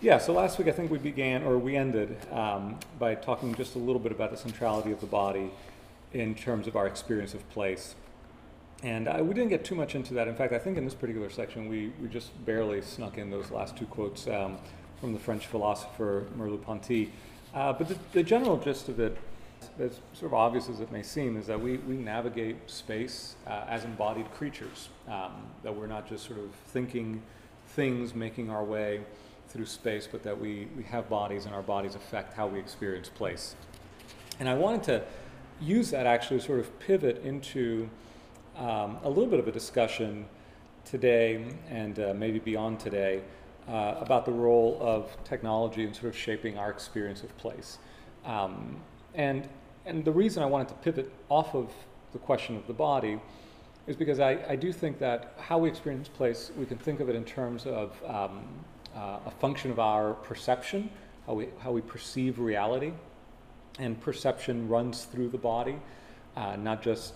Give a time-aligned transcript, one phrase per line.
[0.00, 3.74] Yeah, so last week I think we began, or we ended, um, by talking just
[3.74, 5.50] a little bit about the centrality of the body
[6.12, 7.96] in terms of our experience of place.
[8.84, 10.28] And uh, we didn't get too much into that.
[10.28, 13.50] In fact, I think in this particular section we, we just barely snuck in those
[13.50, 14.58] last two quotes um,
[15.00, 17.10] from the French philosopher Merleau-Ponty.
[17.52, 19.16] Uh, but the, the, general gist of it,
[19.80, 23.64] as sort of obvious as it may seem, is that we, we navigate space uh,
[23.68, 25.32] as embodied creatures, um,
[25.64, 27.20] that we're not just sort of thinking
[27.66, 29.00] things making our way
[29.48, 33.08] through space, but that we, we have bodies and our bodies affect how we experience
[33.08, 33.56] place.
[34.40, 35.04] And I wanted to
[35.60, 37.88] use that actually to sort of pivot into
[38.56, 40.26] um, a little bit of a discussion
[40.84, 43.22] today and uh, maybe beyond today
[43.68, 47.78] uh, about the role of technology in sort of shaping our experience of place.
[48.24, 48.76] Um,
[49.14, 49.48] and,
[49.84, 51.72] and the reason I wanted to pivot off of
[52.12, 53.20] the question of the body
[53.86, 57.08] is because I, I do think that how we experience place, we can think of
[57.08, 58.44] it in terms of um,
[58.96, 60.90] uh, a function of our perception,
[61.26, 62.92] how we, how we perceive reality.
[63.78, 65.76] And perception runs through the body,
[66.36, 67.14] uh, not just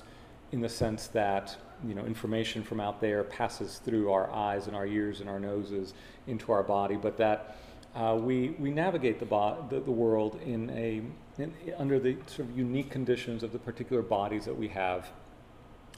[0.53, 4.77] in the sense that you know information from out there passes through our eyes and
[4.77, 5.95] our ears and our noses
[6.29, 7.57] into our body, but that
[7.95, 11.03] uh, we, we navigate the, bo- the, the world in a,
[11.39, 15.11] in, under the sort of unique conditions of the particular bodies that we have,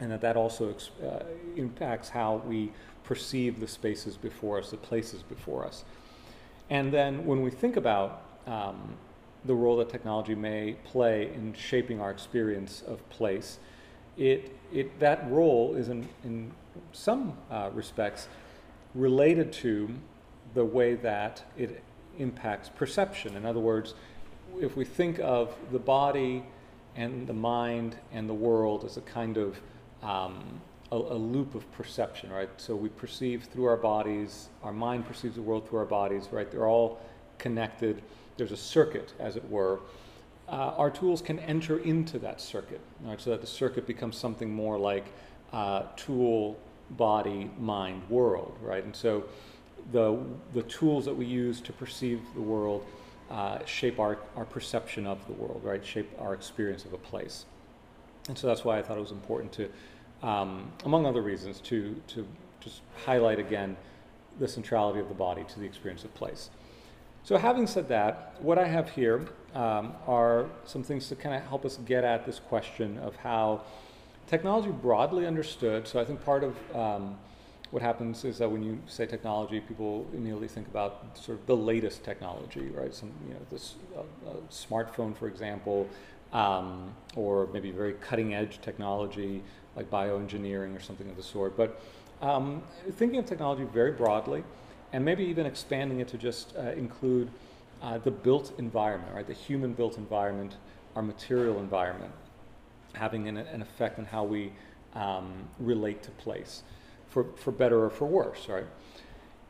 [0.01, 1.23] and that that also ex- uh,
[1.57, 2.73] impacts how we
[3.05, 5.85] perceive the spaces before us, the places before us.
[6.71, 8.95] And then when we think about um,
[9.45, 13.59] the role that technology may play in shaping our experience of place,
[14.17, 16.53] it, it, that role is in, in
[16.93, 18.29] some uh, respects
[18.95, 19.89] related to
[20.55, 21.83] the way that it
[22.19, 23.37] impacts perception.
[23.37, 23.95] In other words,
[24.61, 26.45] if we think of the body
[26.97, 29.61] and the mind and the world as a kind of
[30.03, 30.61] um,
[30.93, 32.49] a, a, loop of perception, right?
[32.57, 36.51] So we perceive through our bodies, our mind perceives the world through our bodies, right?
[36.51, 37.01] They're all
[37.39, 38.03] connected.
[38.37, 39.81] There's a circuit, as it were.
[40.49, 43.21] Uh, our tools can enter into that circuit, right?
[43.21, 45.07] So that the circuit becomes something more like
[45.53, 46.59] uh, tool,
[46.91, 48.85] body, mind, world, right?
[48.85, 49.25] And so
[49.93, 50.19] the,
[50.53, 52.85] the tools that we use to perceive the world
[53.31, 55.85] uh, shape our, our perception of the world, right?
[55.85, 57.47] Shape our experience of a place.
[58.29, 59.71] And so that's why I thought it was important to
[60.25, 62.27] um, among other reasons, to, to
[62.61, 63.77] just highlight again
[64.39, 66.51] the centrality of the body to the experience of place.
[67.23, 71.43] So, having said that, what I have here um, are some things to kind of
[71.43, 73.63] help us get at this question of how
[74.27, 75.87] technology broadly understood.
[75.87, 77.17] So, I think part of um,
[77.71, 81.57] what happens is that when you say technology, people immediately think about sort of the
[81.57, 82.95] latest technology, right?
[82.95, 85.89] Some, you know, this uh, uh, smartphone, for example,
[86.33, 89.43] um, or maybe very cutting edge technology
[89.77, 91.57] like bioengineering or something of the sort.
[91.57, 91.81] But
[92.23, 92.63] um,
[92.93, 94.45] thinking of technology very broadly,
[94.93, 97.31] and maybe even expanding it to just uh, include
[97.83, 99.27] uh, the built environment, right?
[99.27, 100.57] The human built environment,
[100.97, 102.13] our material environment,
[102.95, 104.53] having an, an effect on how we
[104.95, 106.63] um, relate to place,
[107.09, 108.67] for, for better or for worse, right?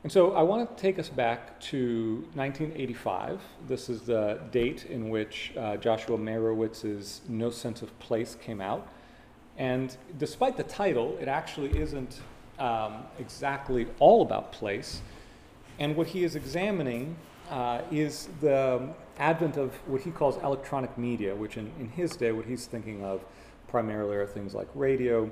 [0.02, 3.40] And so I want to take us back to 1985.
[3.66, 8.86] This is the date in which uh, Joshua Meyrowitz's No Sense of Place came out.
[9.56, 12.20] And despite the title, it actually isn't
[12.58, 15.00] um, exactly all about place.
[15.78, 17.16] And what he is examining
[17.50, 18.88] uh, is the
[19.18, 23.04] advent of what he calls electronic media, which in, in his day, what he's thinking
[23.04, 23.24] of
[23.68, 25.30] primarily are things like radio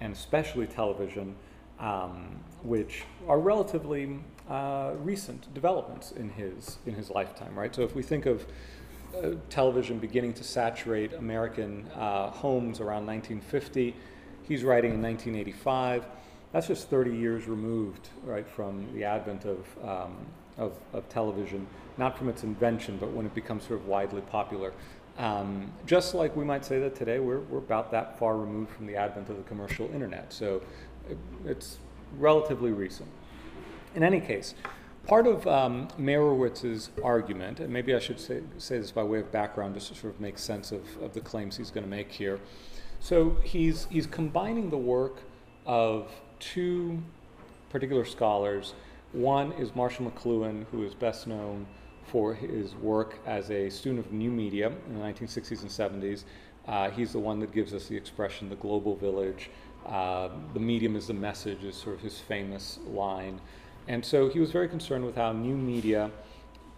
[0.00, 1.34] and especially television,
[1.80, 7.74] um, which are relatively uh, recent developments in his, in his lifetime, right?
[7.74, 8.46] So if we think of
[9.50, 13.94] television beginning to saturate American uh, homes around 1950.
[14.42, 16.06] He's writing in 1985.
[16.52, 20.16] That's just 30 years removed, right, from the advent of, um,
[20.56, 21.66] of, of, television,
[21.98, 24.72] not from its invention, but when it becomes sort of widely popular.
[25.18, 28.86] Um, just like we might say that today, we're, we're about that far removed from
[28.86, 30.32] the advent of the commercial internet.
[30.32, 30.62] So
[31.10, 31.78] it, it's
[32.18, 33.08] relatively recent.
[33.94, 34.54] In any case,
[35.06, 39.30] Part of um, Meyrowitz's argument, and maybe I should say, say this by way of
[39.30, 42.10] background just to sort of make sense of, of the claims he's going to make
[42.10, 42.40] here.
[42.98, 45.18] So he's, he's combining the work
[45.64, 46.10] of
[46.40, 47.00] two
[47.70, 48.74] particular scholars.
[49.12, 51.68] One is Marshall McLuhan, who is best known
[52.06, 56.24] for his work as a student of new media in the 1960s and 70s.
[56.66, 59.50] Uh, he's the one that gives us the expression, the global village.
[59.86, 63.40] Uh, the medium is the message, is sort of his famous line.
[63.88, 66.10] And so he was very concerned with how new media,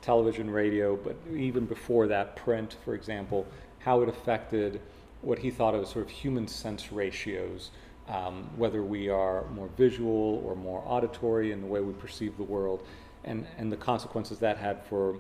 [0.03, 3.47] television, radio, but even before that, print, for example,
[3.79, 4.81] how it affected
[5.23, 7.71] what he thought of as sort of human sense ratios,
[8.09, 12.43] um, whether we are more visual or more auditory in the way we perceive the
[12.45, 12.83] world.
[13.25, 15.17] and, and the consequences that had for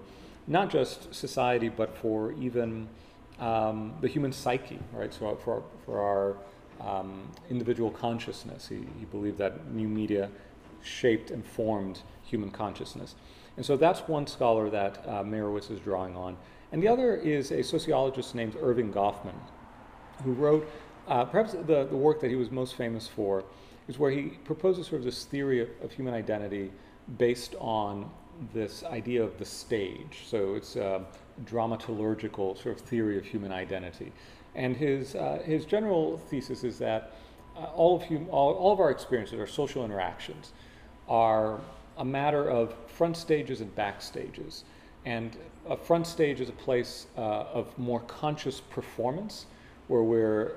[0.46, 2.88] not just society, but for even
[3.38, 5.12] um, the human psyche, right?
[5.12, 6.36] So for, for our
[6.80, 10.30] um, individual consciousness, he, he believed that new media
[10.82, 13.14] shaped and formed human consciousness.
[13.56, 16.36] And so that's one scholar that uh, Meyrowitz is drawing on.
[16.70, 19.34] And the other is a sociologist named Erving Goffman,
[20.22, 20.70] who wrote
[21.08, 23.44] uh, perhaps the, the work that he was most famous for
[23.88, 26.70] is where he proposes sort of this theory of, of human identity
[27.16, 28.10] based on
[28.52, 30.24] this idea of the stage.
[30.26, 31.04] So it's a
[31.46, 34.12] dramaturgical sort of theory of human identity.
[34.54, 37.14] And his, uh, his general thesis is that
[37.56, 40.52] uh, all, of hum- all, all of our experiences, our social interactions,
[41.08, 41.60] are
[41.96, 44.64] a matter of front stages and back stages.
[45.04, 45.36] And
[45.68, 47.20] a front stage is a place uh,
[47.52, 49.46] of more conscious performance
[49.88, 50.52] where we're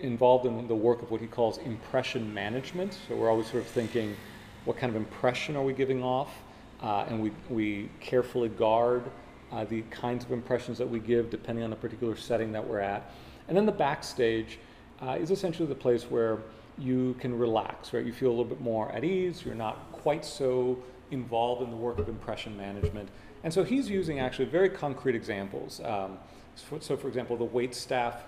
[0.00, 2.98] involved in the work of what he calls impression management.
[3.08, 4.16] So we're always sort of thinking,
[4.64, 6.30] what kind of impression are we giving off?
[6.82, 9.04] Uh, and we, we carefully guard
[9.52, 12.80] uh, the kinds of impressions that we give depending on the particular setting that we're
[12.80, 13.10] at.
[13.48, 14.58] And then the backstage
[15.00, 16.38] uh, is essentially the place where
[16.78, 18.04] you can relax, right?
[18.04, 20.78] You feel a little bit more at ease, you're not quite so
[21.10, 23.08] involved in the work of impression management.
[23.44, 25.80] And so he's using actually very concrete examples.
[25.84, 26.18] Um,
[26.54, 28.22] so, so, for example, the wait staff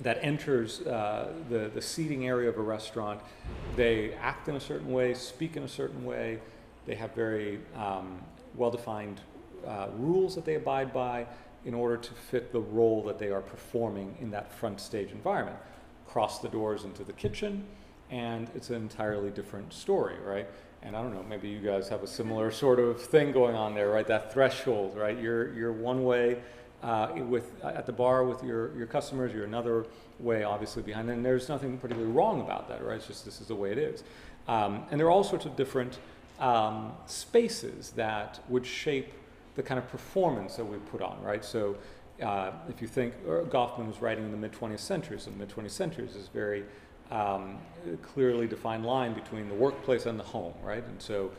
[0.00, 3.20] that enters uh, the, the seating area of a restaurant,
[3.76, 6.38] they act in a certain way, speak in a certain way,
[6.86, 8.20] they have very um,
[8.54, 9.20] well defined
[9.66, 11.26] uh, rules that they abide by
[11.64, 15.56] in order to fit the role that they are performing in that front stage environment.
[16.16, 17.62] Cross the doors into the kitchen,
[18.10, 20.48] and it's an entirely different story, right?
[20.82, 23.74] And I don't know, maybe you guys have a similar sort of thing going on
[23.74, 24.06] there, right?
[24.06, 25.20] That threshold, right?
[25.20, 26.38] You're, you're one way
[26.82, 29.84] uh, with, at the bar with your, your customers, you're another
[30.18, 31.10] way, obviously, behind.
[31.10, 32.96] And there's nothing particularly wrong about that, right?
[32.96, 34.02] It's just this is the way it is.
[34.48, 35.98] Um, and there are all sorts of different
[36.40, 39.12] um, spaces that would shape
[39.54, 41.44] the kind of performance that we put on, right?
[41.44, 41.76] So
[42.22, 45.48] uh, if you think Goffman was writing in the mid 20th century, so the mid
[45.48, 46.64] 20th century is very
[47.10, 47.58] um,
[48.02, 50.84] clearly defined line between the workplace and the home, right?
[50.84, 51.30] And so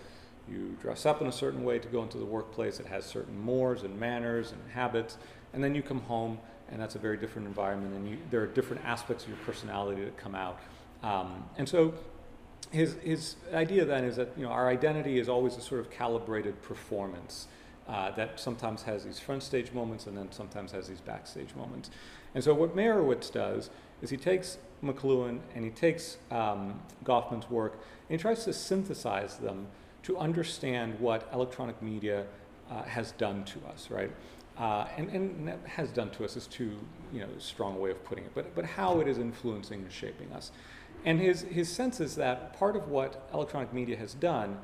[0.49, 2.79] you dress up in a certain way to go into the workplace.
[2.79, 5.17] It has certain mores and manners and habits,
[5.53, 6.39] and then you come home,
[6.69, 7.95] and that's a very different environment.
[7.95, 10.59] And you, there are different aspects of your personality that come out.
[11.03, 11.93] Um, and so,
[12.71, 15.89] his his idea then is that you know our identity is always a sort of
[15.89, 17.47] calibrated performance.
[17.87, 21.89] Uh, that sometimes has these front stage moments and then sometimes has these backstage moments.
[22.35, 23.69] And so, what Meyrowitz does
[24.01, 27.73] is he takes McLuhan and he takes um, Goffman's work
[28.09, 29.67] and he tries to synthesize them
[30.03, 32.25] to understand what electronic media
[32.69, 34.11] uh, has done to us, right?
[34.57, 36.71] Uh, and, and has done to us is too
[37.13, 40.31] you know strong way of putting it, but, but how it is influencing and shaping
[40.33, 40.51] us.
[41.05, 44.57] And his, his sense is that part of what electronic media has done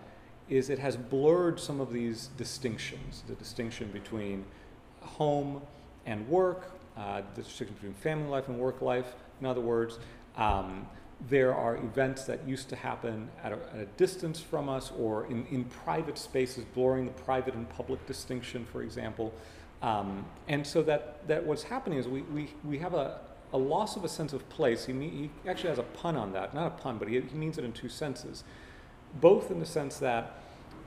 [0.50, 4.46] is it has blurred some of these distinctions, the distinction between
[5.02, 5.62] home
[6.06, 10.00] and work, uh, the distinction between family life and work life, in other words.
[10.38, 10.88] Um,
[11.30, 15.26] there are events that used to happen at a, at a distance from us or
[15.28, 19.34] in, in, private spaces, blurring the private and public distinction, for example.
[19.82, 23.20] Um, and so that, that what's happening is we, we, we have a,
[23.54, 24.86] a loss of a sense of place.
[24.86, 26.54] He, he actually has a pun on that.
[26.54, 28.44] Not a pun, but he, he means it in two senses.
[29.16, 30.40] Both in the sense that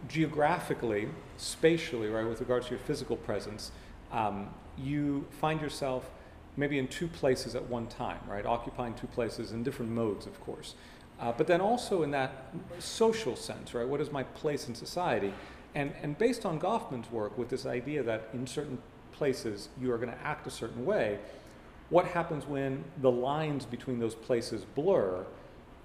[0.09, 3.73] geographically, spatially, right, with regards to your physical presence,
[4.13, 6.11] um, you find yourself
[6.57, 8.47] maybe in two places at one time, right?
[8.47, 10.75] Occupying two places in different modes, of course.
[11.21, 13.87] Uh, but then also in that social sense, right?
[13.87, 15.33] What is my place in society?
[15.75, 18.79] And, and based on Goffman's work with this idea that in certain
[19.13, 21.19] places you are going to act a certain way,
[21.89, 25.25] what happens when the lines between those places blur?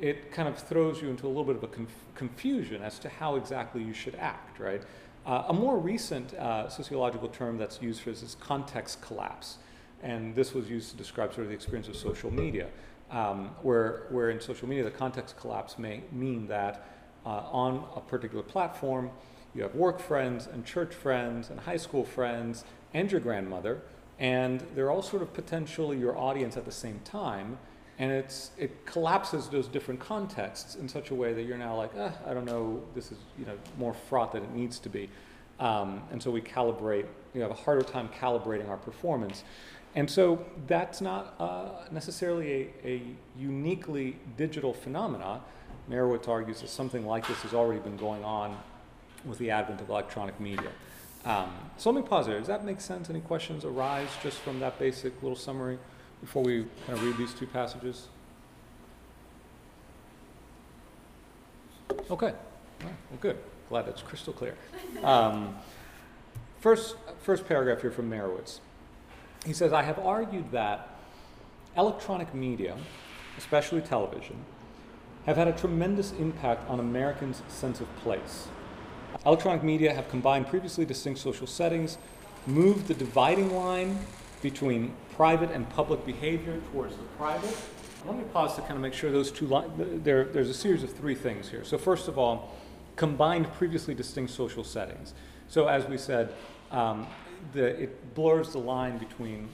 [0.01, 3.10] It kind of throws you into a little bit of a conf- confusion as to
[3.10, 4.81] how exactly you should act, right?
[5.25, 9.60] Uh, a more recent uh, sociological term that's used for this is context collapse
[10.03, 12.67] and this was used to describe sort of the experience of social media,
[13.12, 16.88] um, where, where in social media the context collapse may mean that
[17.25, 19.12] uh, on a particular platform
[19.53, 23.81] you have work friends and church friends and high school friends and your grandmother,
[24.17, 27.58] and they're all sort of potentially your audience at the same time,
[28.01, 31.91] and it's it collapses those different contexts in such a way that you're now like,
[31.98, 35.08] ah, I don't know, this is you know more fraught than it needs to be,
[35.60, 37.05] um, and so we calibrate.
[37.36, 39.43] You have a harder time calibrating our performance.
[39.93, 43.01] And so that's not uh, necessarily a, a,
[43.38, 45.41] uniquely digital phenomena.
[45.89, 48.58] Meyrowitz argues that something like this has already been going on
[49.25, 50.72] with the advent of electronic media.
[51.25, 52.39] Um, so let me pause there.
[52.39, 53.10] Does that make sense?
[53.10, 55.77] Any questions arise just from that basic little summary
[56.22, 58.08] before we kind of read these two passages?
[62.10, 62.34] Okay.
[62.82, 63.38] Well, good.
[63.70, 64.56] glad it's crystal clear.
[65.04, 65.56] Um,
[66.60, 68.60] first, first paragraph here from Meyrowitz.
[69.46, 70.90] He says, I have argued that
[71.75, 72.78] electronic media,
[73.38, 74.38] especially television,
[75.25, 78.48] have had a tremendous impact on Americans' sense of place.
[79.25, 81.98] Electronic media have combined previously distinct social settings,
[82.48, 84.00] moved the dividing line
[84.42, 87.56] between private and public behavior towards the private.
[88.08, 89.72] Let me pause to kind of make sure those two lines,
[90.04, 91.63] there, there's a series of three things here.
[91.63, 92.56] So, first of all,
[92.96, 95.13] combined previously distinct social settings.
[95.48, 96.34] So, as we said,
[96.72, 97.06] um,
[97.54, 99.48] the, it blurs the line between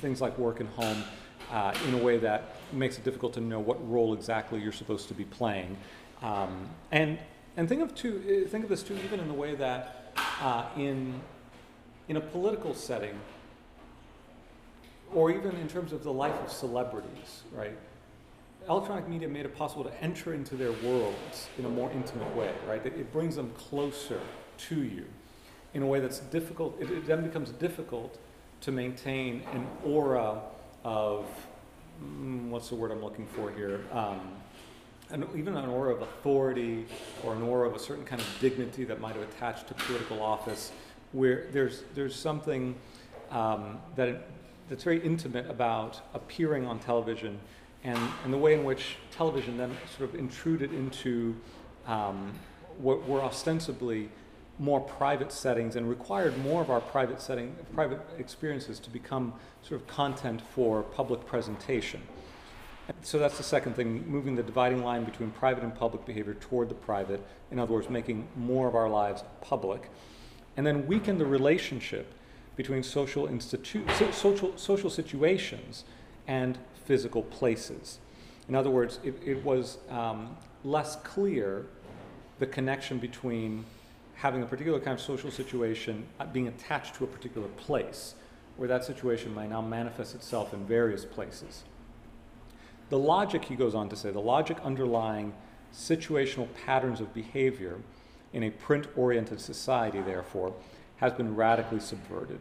[0.00, 1.04] things like work and home
[1.52, 5.06] uh, in a way that makes it difficult to know what role exactly you're supposed
[5.06, 5.76] to be playing.
[6.22, 7.20] Um, and
[7.56, 11.20] and think of two, think of this too, even in the way that uh, in
[12.08, 13.16] in a political setting,
[15.14, 17.76] or even in terms of the life of celebrities, right?
[18.68, 22.52] Electronic media made it possible to enter into their worlds in a more intimate way,
[22.68, 22.84] right?
[22.84, 24.20] It, brings them closer
[24.58, 25.06] to you
[25.72, 26.76] in a way that's difficult.
[26.80, 28.18] It, it then becomes difficult
[28.62, 30.40] to maintain an aura
[30.84, 31.26] of
[32.02, 33.80] mm, what's the word I'm looking for here?
[33.92, 34.20] Um,
[35.10, 36.84] an, even an aura of authority
[37.24, 40.22] or an aura of a certain kind of dignity that might have attached to political
[40.22, 40.72] office,
[41.12, 42.74] where there's there's something
[43.30, 44.26] um, that
[44.68, 47.38] that's very intimate about appearing on television,
[47.84, 51.36] and and the way in which television then sort of intruded into
[51.86, 52.32] um,
[52.78, 54.08] what were ostensibly
[54.58, 59.32] more private settings and required more of our private setting, private experiences to become
[59.62, 62.02] sort of content for public presentation.
[63.02, 66.70] So that's the second thing, moving the dividing line between private and public behavior toward
[66.70, 67.24] the private.
[67.50, 69.90] In other words, making more of our lives public.
[70.56, 72.12] And then weaken the relationship
[72.58, 75.84] between social, institu- social, social situations
[76.26, 78.00] and physical places.
[78.48, 81.66] In other words, it, it was um, less clear
[82.40, 83.64] the connection between
[84.16, 88.16] having a particular kind of social situation uh, being attached to a particular place,
[88.56, 91.62] where that situation may now manifest itself in various places.
[92.88, 95.32] The logic, he goes on to say, the logic underlying
[95.72, 97.76] situational patterns of behavior
[98.32, 100.52] in a print oriented society, therefore,
[100.98, 102.40] has been radically subverted.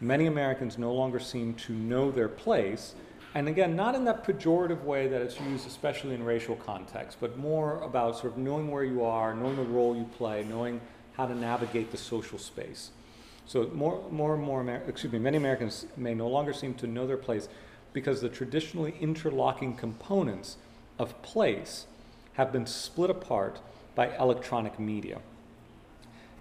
[0.00, 2.94] Many Americans no longer seem to know their place,
[3.34, 7.38] and again, not in that pejorative way that it's used, especially in racial context, but
[7.38, 10.80] more about sort of knowing where you are, knowing the role you play, knowing
[11.14, 12.90] how to navigate the social space.
[13.46, 16.86] So more, more and more, Amer- excuse me, many Americans may no longer seem to
[16.86, 17.48] know their place
[17.92, 20.56] because the traditionally interlocking components
[20.98, 21.86] of place
[22.34, 23.60] have been split apart
[23.94, 25.20] by electronic media.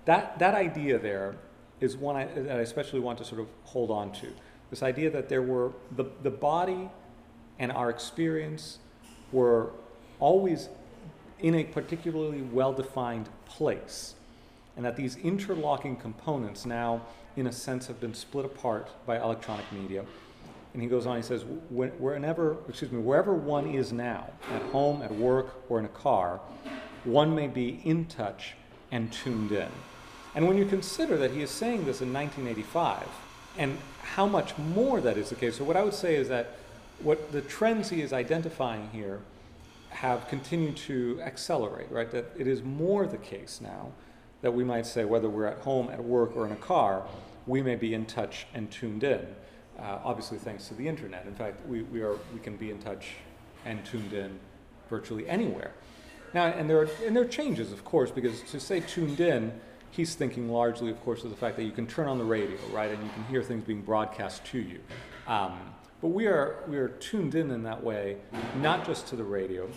[0.05, 1.35] That, that idea there
[1.79, 4.27] is one I, that I especially want to sort of hold on to.
[4.69, 6.89] This idea that there were the, the body
[7.59, 8.79] and our experience
[9.31, 9.71] were
[10.19, 10.69] always
[11.39, 14.15] in a particularly well defined place
[14.75, 17.01] and that these interlocking components now,
[17.35, 20.05] in a sense, have been split apart by electronic media.
[20.73, 25.01] And he goes on, he says, whenever, excuse me, wherever one is now, at home,
[25.01, 26.39] at work, or in a car,
[27.03, 28.53] one may be in touch
[28.91, 29.67] and tuned in.
[30.33, 33.07] And when you consider that he is saying this in 1985,
[33.57, 36.55] and how much more that is the case, so what I would say is that
[36.99, 39.19] what the trends he is identifying here
[39.89, 42.09] have continued to accelerate, right?
[42.11, 43.91] That it is more the case now
[44.41, 47.03] that we might say, whether we're at home, at work, or in a car,
[47.45, 49.27] we may be in touch and tuned in.
[49.77, 51.25] Uh, obviously, thanks to the internet.
[51.25, 53.09] In fact, we, we, are, we can be in touch
[53.65, 54.39] and tuned in
[54.89, 55.71] virtually anywhere.
[56.33, 59.51] Now, and there, are, and there are changes, of course, because to say tuned in,
[59.91, 62.57] he's thinking largely, of course, of the fact that you can turn on the radio,
[62.71, 64.79] right, and you can hear things being broadcast to you.
[65.27, 65.59] Um,
[66.01, 68.17] but we are, we are tuned in in that way,
[68.59, 69.69] not just to the radio,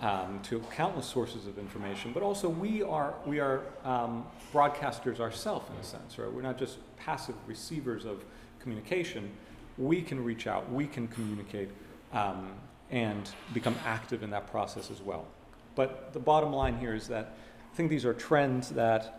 [0.00, 5.68] um, to countless sources of information, but also we are, we are um, broadcasters ourselves
[5.70, 6.32] in a sense, right?
[6.32, 8.24] We're not just passive receivers of
[8.60, 9.30] communication.
[9.76, 11.70] We can reach out, we can communicate,
[12.12, 12.52] um,
[12.90, 15.26] and become active in that process as well.
[15.74, 17.34] But the bottom line here is that
[17.72, 19.17] I think these are trends that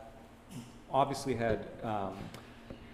[0.91, 2.15] obviously had um,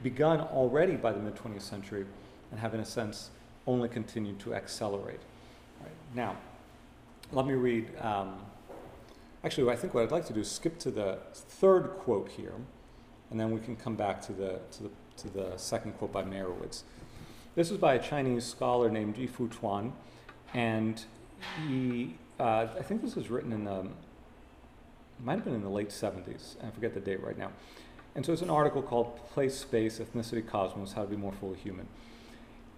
[0.04, 2.06] begun already by the mid 20th century
[2.52, 3.32] and have, in a sense,
[3.68, 5.20] only continued to accelerate.
[5.82, 5.92] Right.
[6.14, 6.38] Now,
[7.32, 7.90] let me read.
[8.00, 8.38] Um,
[9.44, 12.54] actually, I think what I'd like to do is skip to the third quote here,
[13.32, 16.24] and then we can come back to the, to the, to the second quote by
[16.24, 16.84] Meyrowitz.
[17.56, 19.94] This was by a Chinese scholar named Yi-Fu Tuan,
[20.54, 21.04] and
[21.58, 23.88] he, uh, I think this was written in the,
[25.24, 27.52] might have been in the late 70s, I forget the date right now.
[28.16, 31.58] And so it's an article called Place, Space, Ethnicity, Cosmos How to Be More Fully
[31.58, 31.88] Human.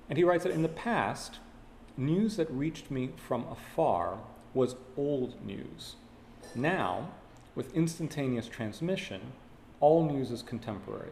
[0.09, 1.39] And he writes that in the past,
[1.95, 4.17] news that reached me from afar
[4.53, 5.95] was old news.
[6.55, 7.11] Now,
[7.53, 9.21] with instantaneous transmission,
[9.79, 11.11] all news is contemporary.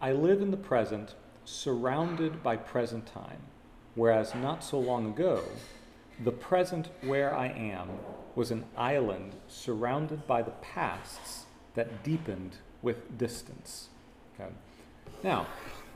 [0.00, 3.40] I live in the present, surrounded by present time,
[3.94, 5.42] whereas not so long ago,
[6.24, 7.88] the present where I am
[8.34, 11.44] was an island surrounded by the pasts
[11.74, 13.88] that deepened with distance.
[14.34, 14.50] Okay?
[15.22, 15.46] Now,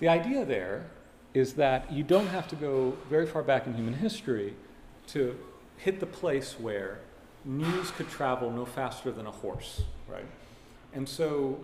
[0.01, 0.87] the idea there
[1.35, 4.55] is that you don't have to go very far back in human history
[5.09, 5.39] to
[5.77, 7.01] hit the place where
[7.45, 10.25] news could travel no faster than a horse, right?
[10.95, 11.61] And so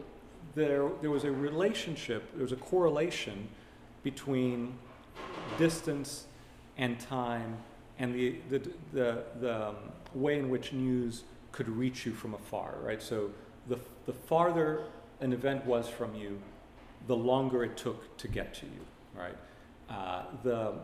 [0.54, 3.48] there, there was a relationship, there was a correlation
[4.02, 4.74] between
[5.58, 6.26] distance
[6.76, 7.56] and time
[7.98, 8.58] and the, the,
[8.92, 9.76] the, the um,
[10.14, 13.02] way in which news could reach you from afar, right?
[13.02, 13.30] So
[13.68, 14.84] the, the farther
[15.22, 16.38] an event was from you,
[17.06, 19.36] the longer it took to get to you, right?
[19.88, 20.74] Uh, the,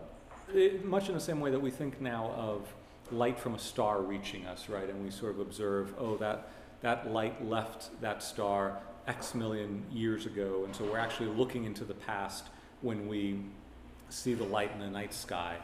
[0.55, 2.73] it, much in the same way that we think now of
[3.11, 4.89] light from a star reaching us, right?
[4.89, 6.51] And we sort of observe, oh, that,
[6.83, 10.63] that light left that star X million years ago.
[10.65, 12.47] And so we're actually looking into the past
[12.83, 13.41] when we
[14.11, 15.57] see the light in the night sky.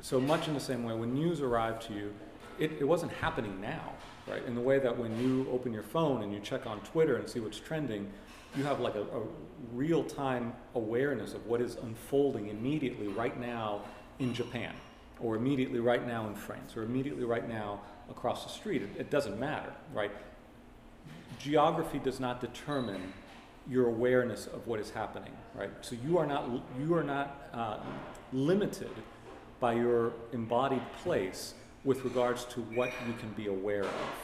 [0.00, 2.14] So much in the same way, when news arrived to you,
[2.58, 3.92] it, it wasn't happening now,
[4.28, 4.44] right?
[4.44, 7.28] In the way that when you open your phone and you check on Twitter and
[7.28, 8.10] see what's trending,
[8.56, 9.22] you have like a, a
[9.72, 13.82] real time awareness of what is unfolding immediately right now
[14.18, 14.74] in Japan,
[15.20, 18.82] or immediately right now in France, or immediately right now across the street.
[18.82, 20.12] It, it doesn't matter, right?
[21.38, 23.12] Geography does not determine
[23.68, 25.70] your awareness of what is happening, right?
[25.80, 26.48] So you are not
[26.78, 27.78] you are not uh,
[28.32, 28.90] limited
[29.60, 34.18] by your embodied place with regards to what you can be aware of.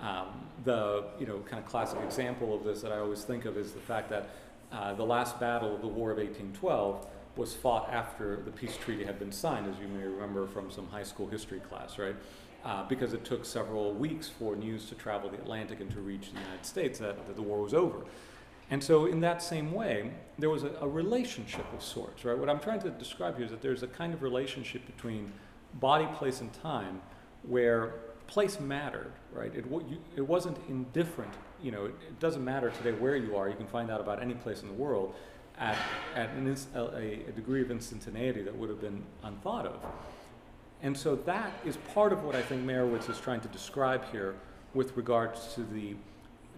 [0.00, 0.26] Um,
[0.64, 3.72] the you know kind of classic example of this that I always think of is
[3.72, 4.30] the fact that
[4.72, 7.06] uh, the last battle of the War of 1812
[7.36, 10.86] was fought after the peace treaty had been signed, as you may remember from some
[10.88, 12.16] high school history class, right?
[12.64, 16.30] Uh, because it took several weeks for news to travel the Atlantic and to reach
[16.32, 17.98] the United States that, that the war was over.
[18.70, 22.36] And so, in that same way, there was a, a, relationship of sorts, right?
[22.36, 25.30] What I'm trying to describe here is that there's a kind of relationship between
[25.74, 27.00] body, place, and time
[27.42, 27.94] where
[28.26, 29.54] place mattered, right?
[29.54, 31.32] It, you, it wasn't indifferent.
[31.62, 33.48] You know, it, it, doesn't matter today where you are.
[33.48, 35.14] You can find out about any place in the world
[35.58, 35.76] at,
[36.14, 36.78] at an, a,
[37.28, 39.80] a degree of instantaneity that would have been unthought of.
[40.82, 44.34] And so that is part of what I think Meyrowitz is trying to describe here
[44.74, 45.94] with regards to the,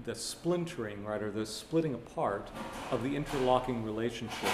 [0.04, 2.48] the splintering, right, or the splitting apart
[2.90, 4.50] of the interlocking relationship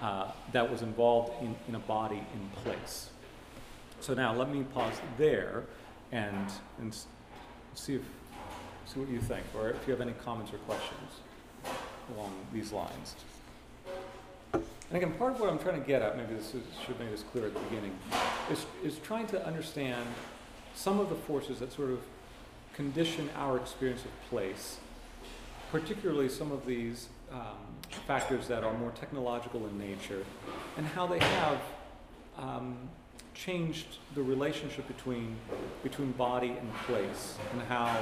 [0.00, 3.11] uh, that was involved in, in a body in place.
[4.02, 5.62] So now let me pause there
[6.10, 6.92] and, and
[7.76, 8.02] see, if,
[8.84, 11.20] see what you think, or if you have any comments or questions
[12.12, 13.14] along these lines.
[14.52, 17.12] And again, part of what I'm trying to get at, maybe this is, should make
[17.12, 17.96] this clear at the beginning,
[18.50, 20.04] is, is trying to understand
[20.74, 22.00] some of the forces that sort of
[22.74, 24.78] condition our experience of place,
[25.70, 27.40] particularly some of these um,
[28.08, 30.24] factors that are more technological in nature,
[30.76, 31.60] and how they have
[32.36, 32.76] um,
[33.44, 35.36] changed the relationship between,
[35.82, 37.98] between body and place, and how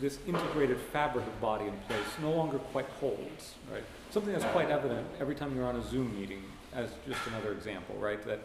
[0.00, 3.82] this integrated fabric of body and place no longer quite holds, right?
[4.10, 6.42] Something that's quite evident every time you're on a Zoom meeting,
[6.74, 8.24] as just another example, right?
[8.24, 8.40] That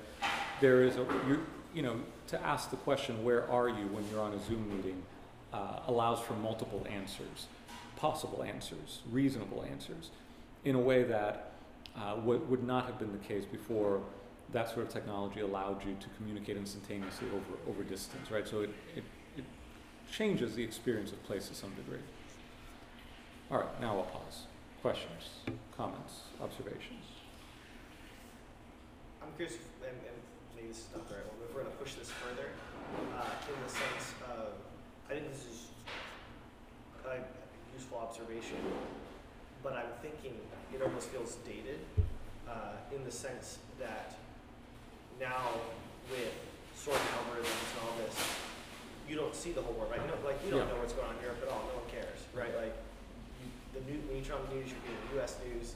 [0.60, 4.22] there is a, you, you know, to ask the question, where are you when you're
[4.22, 5.02] on a Zoom meeting,
[5.54, 7.48] uh, allows for multiple answers,
[7.96, 10.10] possible answers, reasonable answers,
[10.66, 11.52] in a way that
[11.96, 14.02] uh, would not have been the case before
[14.54, 18.48] that sort of technology allowed you to communicate instantaneously over, over distance, right?
[18.48, 19.04] So it, it,
[19.38, 19.46] it
[20.12, 22.00] changes the experience of place to some degree.
[23.52, 24.44] All right, now I'll pause.
[24.82, 25.42] Questions,
[25.76, 27.06] comments, observations?
[29.22, 30.18] I'm curious, if, and, and
[30.56, 32.50] maybe this is not the right one, but if we're going to push this further,
[33.20, 34.56] uh, in the sense of,
[35.10, 35.68] I think this is
[37.06, 37.20] a
[37.76, 38.58] useful observation,
[39.64, 40.36] but I'm thinking
[40.74, 41.80] it almost feels dated
[42.48, 44.16] uh, in the sense that
[45.20, 45.50] now
[46.10, 46.34] with
[46.76, 48.16] sorting algorithms and all this,
[49.10, 50.02] you don't see the whole world, right?
[50.02, 50.74] You know, like you don't Yeah.
[50.74, 51.64] know what's going on in Europe at all.
[51.74, 52.54] No one cares, right?
[52.56, 52.76] Like
[53.42, 55.38] you, the new, when you turn on the news, you're getting U.S.
[55.48, 55.76] news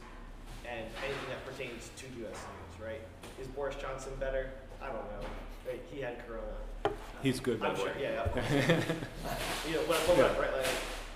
[0.68, 2.38] and anything that pertains to U.S.
[2.38, 3.02] news, right?
[3.40, 4.52] Is Boris Johnson better?
[4.82, 5.26] I don't know.
[5.68, 5.82] Right?
[5.92, 6.46] He had corona.
[6.86, 6.92] Um,
[7.24, 7.90] He's good, by I'm the sure.
[7.94, 8.02] way.
[8.02, 8.24] Yeah, yeah.
[8.24, 8.52] Of course.
[9.68, 10.38] you know, but, but Yeah.
[10.40, 10.68] right, like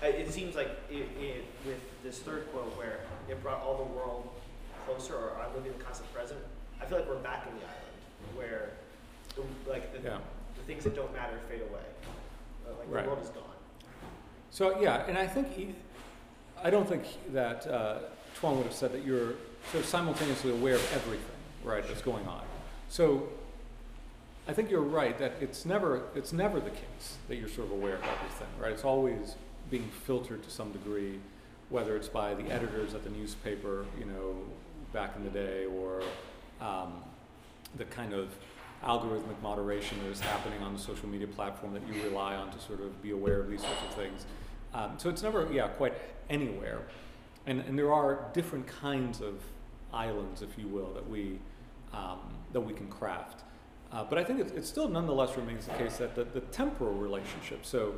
[0.02, 3.90] uh, it seems like it, it, with this third quote where it brought all the
[3.92, 4.28] world
[4.86, 6.38] closer, or I'm living in the constant present.
[6.80, 7.95] I feel like we're back in the island
[8.34, 8.70] where,
[9.34, 10.18] the, like the, Yeah.
[10.56, 11.80] the things that don't matter fade away.
[12.66, 13.04] Uh, like Right.
[13.04, 13.42] the world is gone.
[14.50, 15.74] So yeah, and I think he,
[16.62, 17.98] I don't think that uh,
[18.40, 19.34] Tuan would have said that you're
[19.70, 21.24] sort of simultaneously aware of everything,
[21.64, 22.42] right, that's going on.
[22.88, 23.28] So
[24.48, 27.72] I think you're right that it's never it's never the case that you're sort of
[27.72, 28.72] aware of everything, right?
[28.72, 29.34] It's always
[29.70, 31.18] being filtered to some degree,
[31.68, 34.36] whether it's by the editors at the newspaper, you know,
[34.92, 36.02] back in the day, or
[36.60, 37.02] um,
[37.76, 38.28] the kind of
[38.84, 42.58] algorithmic moderation that is happening on the social media platform that you rely on to
[42.60, 44.26] sort of be aware of these sorts of things.
[44.74, 45.94] Um, so it's never, yeah, quite
[46.30, 46.82] anywhere.
[47.46, 49.34] And, and there are different kinds of
[49.92, 51.38] islands, if you will, that we,
[51.92, 52.20] um,
[52.52, 53.42] that we can craft.
[53.92, 56.94] Uh, but I think it, it still nonetheless remains the case that the, the temporal
[56.94, 57.94] relationship, so,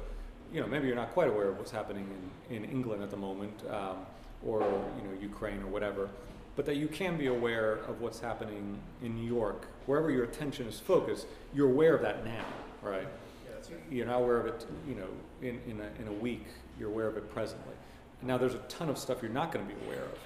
[0.52, 2.06] you know, maybe you're not quite aware of what's happening
[2.50, 3.96] in, in England at the moment, um,
[4.44, 6.08] or, you know, Ukraine or whatever,
[6.58, 9.68] but that you can be aware of what's happening in New York.
[9.86, 12.44] Wherever your attention is focused, you're aware of that now,
[12.82, 13.06] right?
[13.46, 13.82] Yeah, right.
[13.88, 15.06] You're not aware of it, you know,
[15.40, 17.74] in, in, a, in a week, you're aware of it presently.
[18.22, 20.18] Now, there's a ton of stuff you're not going to be aware of,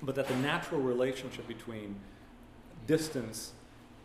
[0.00, 1.94] but that the natural relationship between
[2.86, 3.52] distance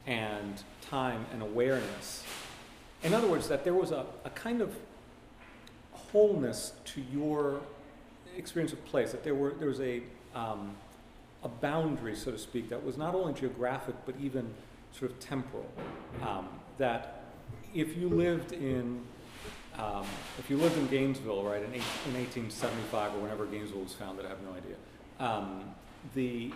[0.06, 2.26] and time and awareness,
[3.02, 4.76] in other words, that there was a, a kind of
[5.94, 7.62] wholeness to your
[8.36, 10.02] experience of place, that there, were, there was a,
[10.36, 10.76] um,
[11.46, 14.50] a boundary, so to speak, that was not only geographic but even
[14.92, 15.70] sort of temporal.
[16.22, 17.24] Um, that
[17.74, 19.02] if you lived in
[19.78, 20.06] um,
[20.40, 21.82] if you lived in Gainesville, right, in, in
[22.14, 24.76] 1875 or whenever Gainesville was founded, I have no idea.
[25.20, 25.76] Um,
[26.16, 26.52] the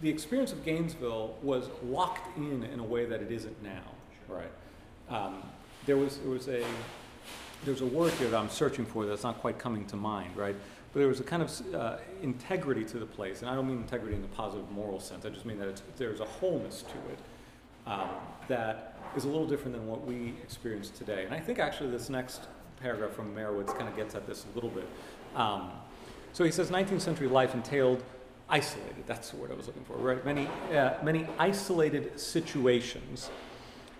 [0.00, 3.82] the experience of Gainesville was locked in in a way that it isn't now,
[4.28, 4.50] right?
[5.08, 5.42] Um,
[5.86, 6.64] there was there was a
[7.64, 10.56] there's a word here that I'm searching for that's not quite coming to mind, right?
[10.94, 13.78] But there was a kind of uh, integrity to the place, and I don't mean
[13.78, 15.26] integrity in the positive moral sense.
[15.26, 17.18] I just mean that there's a wholeness to it
[17.86, 18.08] um,
[18.46, 21.24] that is a little different than what we experience today.
[21.24, 22.42] And I think actually this next
[22.80, 24.88] paragraph from Meyrowitz kind of gets at this a little bit.
[25.34, 25.72] Um,
[26.32, 28.04] so he says 19th century life entailed
[28.48, 30.24] isolated, that's the word I was looking for, right?
[30.24, 33.30] Many, uh, many isolated situations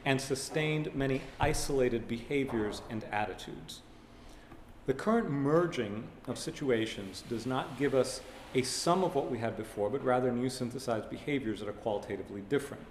[0.05, 3.81] and sustained many isolated behaviors and attitudes.
[4.87, 8.21] The current merging of situations does not give us
[8.55, 12.43] a sum of what we had before, but rather new synthesized behaviors that are qualitatively
[12.43, 12.83] different.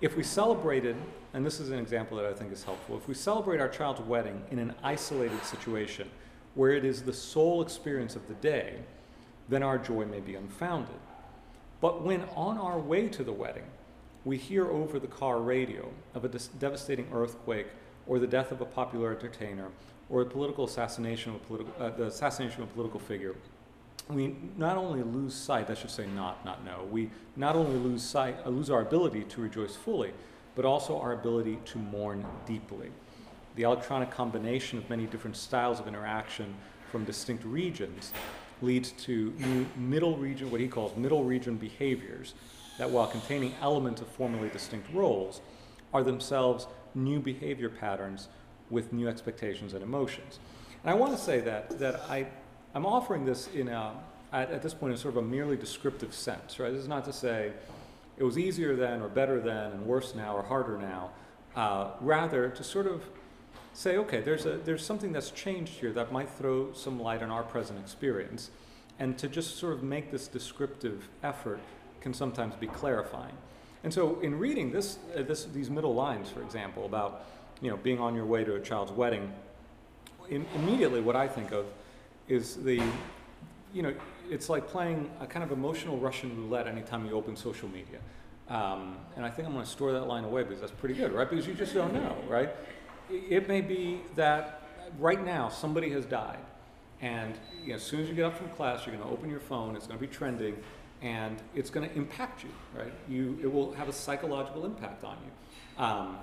[0.00, 0.96] If we celebrated,
[1.34, 4.00] and this is an example that I think is helpful, if we celebrate our child's
[4.00, 6.10] wedding in an isolated situation
[6.54, 8.74] where it is the sole experience of the day,
[9.48, 10.94] then our joy may be unfounded.
[11.80, 13.64] But when on our way to the wedding,
[14.24, 17.68] we hear over the car radio of a devastating earthquake
[18.06, 19.68] or the death of a popular entertainer
[20.10, 23.34] or the political assassination of a political, uh, the assassination of a political figure,
[24.08, 28.02] we not only lose sight, I should say not, not know, we not only lose
[28.02, 30.12] sight, uh, lose our ability to rejoice fully,
[30.54, 32.90] but also our ability to mourn deeply.
[33.56, 36.54] The electronic combination of many different styles of interaction
[36.90, 38.12] from distinct regions
[38.62, 42.34] leads to new middle region, what he calls middle region behaviors,
[42.78, 45.40] that while containing elements of formerly distinct roles,
[45.92, 48.28] are themselves new behavior patterns
[48.70, 50.38] with new expectations and emotions.
[50.82, 52.26] And I want to say that, that I,
[52.74, 53.92] I'm offering this in a,
[54.32, 56.72] at, at this point in sort of a merely descriptive sense, right?
[56.72, 57.52] This is not to say
[58.16, 61.10] it was easier then or better then and worse now or harder now.
[61.56, 63.02] Uh, rather, to sort of
[63.72, 67.30] say, okay, there's, a, there's something that's changed here that might throw some light on
[67.30, 68.50] our present experience.
[68.98, 71.60] And to just sort of make this descriptive effort
[72.00, 73.34] can sometimes be clarifying.
[73.84, 77.24] And so, in reading this, uh, this, these middle lines, for example, about
[77.60, 79.32] you know, being on your way to a child's wedding,
[80.28, 81.66] in, immediately what I think of
[82.28, 82.82] is the,
[83.72, 83.94] you know,
[84.30, 87.98] it's like playing a kind of emotional Russian roulette anytime you open social media.
[88.48, 91.12] Um, and I think I'm going to store that line away because that's pretty good,
[91.12, 91.28] right?
[91.28, 92.50] Because you just don't know, right?
[93.10, 94.62] It may be that
[94.98, 96.38] right now somebody has died,
[97.00, 99.30] and you know, as soon as you get up from class, you're going to open
[99.30, 99.76] your phone.
[99.76, 100.56] It's going to be trending,
[101.02, 102.92] and it's going to impact you, right?
[103.08, 105.82] You, it will have a psychological impact on you.
[105.82, 106.16] Um,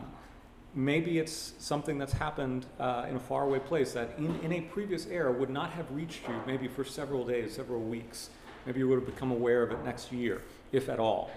[0.76, 5.08] maybe it's something that's happened uh, in a faraway place that in, in a previous
[5.08, 8.30] era would not have reached you maybe for several days, several weeks.
[8.66, 10.42] Maybe you would have become aware of it next year,
[10.74, 11.32] if at all.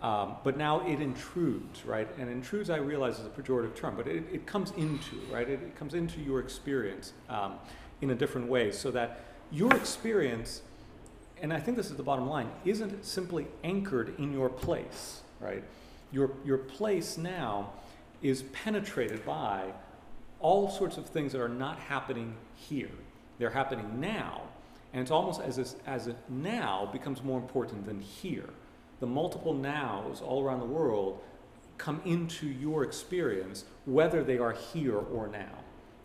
[0.00, 2.06] Um, but now it intrudes, right?
[2.18, 5.48] And intrudes, I realize, is a pejorative term, but it, it comes into, right?
[5.48, 7.54] It, it, comes into your experience um,
[8.00, 10.60] in a different way so that your experience,
[11.40, 15.64] and I think this is the bottom line, isn't simply anchored in your place, right?
[16.12, 17.72] Your, your place now
[18.24, 19.70] is penetrated by
[20.40, 22.90] all sorts of things that are not happening here.
[23.38, 24.42] They're happening now,
[24.92, 28.48] and it's almost as if, as if now becomes more important than here.
[29.00, 31.20] The multiple nows all around the world
[31.76, 35.58] come into your experience, whether they are here or now,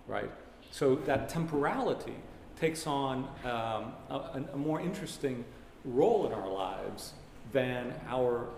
[0.05, 0.29] right?
[0.71, 2.15] So that temporality
[2.59, 5.45] takes on um, a, a more interesting
[5.85, 7.13] role in our lives
[7.53, 8.49] than our,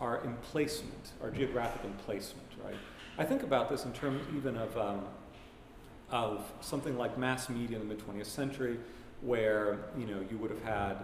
[0.00, 2.74] our emplacement, our geographic emplacement, right?
[3.16, 5.04] I think about this in terms even of, um,
[6.10, 8.76] of something like mass media in the mid 20th century,
[9.20, 10.96] where you know you would have had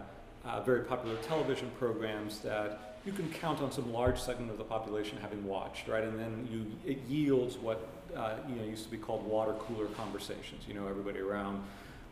[0.45, 4.65] uh, very popular television programs that you can count on some large segment of the
[4.65, 6.03] population having watched, right?
[6.03, 9.87] And then you it yields what uh, you know used to be called water cooler
[9.87, 10.65] conversations.
[10.67, 11.63] You know, everybody around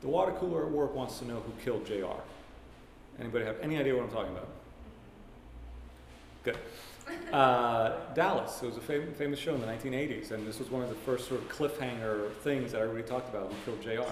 [0.00, 2.20] the water cooler at work wants to know who killed J.R.
[3.18, 4.48] Anybody have any idea what I'm talking about?
[6.44, 6.58] Good.
[7.32, 8.62] Uh, Dallas.
[8.62, 10.94] It was a fam- famous show in the 1980s, and this was one of the
[10.94, 13.52] first sort of cliffhanger things that everybody talked about.
[13.52, 14.06] Who killed J.R.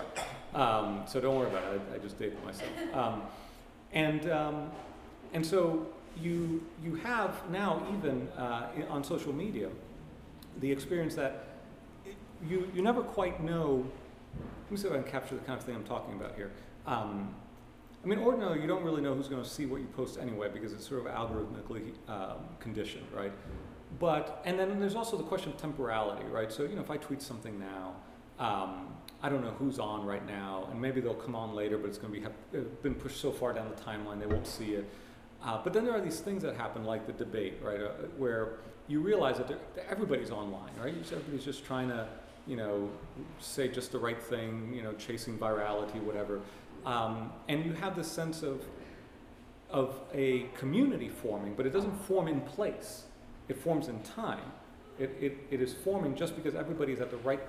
[0.54, 1.80] Um, so don't worry about it.
[1.92, 2.70] I, I just dated myself.
[2.94, 3.22] Um,
[3.92, 4.70] and um,
[5.32, 5.86] and so
[6.20, 9.68] you you have now even uh, on social media
[10.60, 11.44] the experience that
[12.46, 13.86] you you never quite know.
[14.64, 16.50] Let me see if I can capture the kind of thing I'm talking about here.
[18.06, 20.48] I mean, ordinarily, you don't really know who's going to see what you post anyway
[20.48, 23.32] because it's sort of algorithmically um, conditioned, right?
[23.98, 26.52] But, and then there's also the question of temporality, right?
[26.52, 27.96] So, you know, if I tweet something now,
[28.38, 31.88] um, I don't know who's on right now, and maybe they'll come on later, but
[31.88, 34.46] it's going to be have, uh, been pushed so far down the timeline they won't
[34.46, 34.88] see it.
[35.42, 38.58] Uh, but then there are these things that happen, like the debate, right, uh, where
[38.86, 39.50] you realize that
[39.90, 40.94] everybody's online, right?
[41.10, 42.06] Everybody's just trying to,
[42.46, 42.88] you know,
[43.40, 46.40] say just the right thing, you know, chasing virality, whatever.
[46.86, 48.62] Um, and you have this sense of,
[49.68, 53.02] of a community forming, but it doesn't form in place.
[53.48, 54.52] It forms in time.
[54.98, 57.40] It, it, it is forming just because everybody's at the right,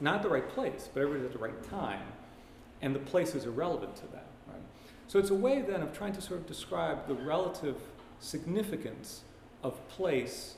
[0.00, 2.02] not the right place, but everybody's at the right time.
[2.82, 4.26] And the place is irrelevant to that.
[4.48, 4.60] Right?
[5.06, 7.76] So it's a way then of trying to sort of describe the relative
[8.18, 9.22] significance
[9.62, 10.54] of place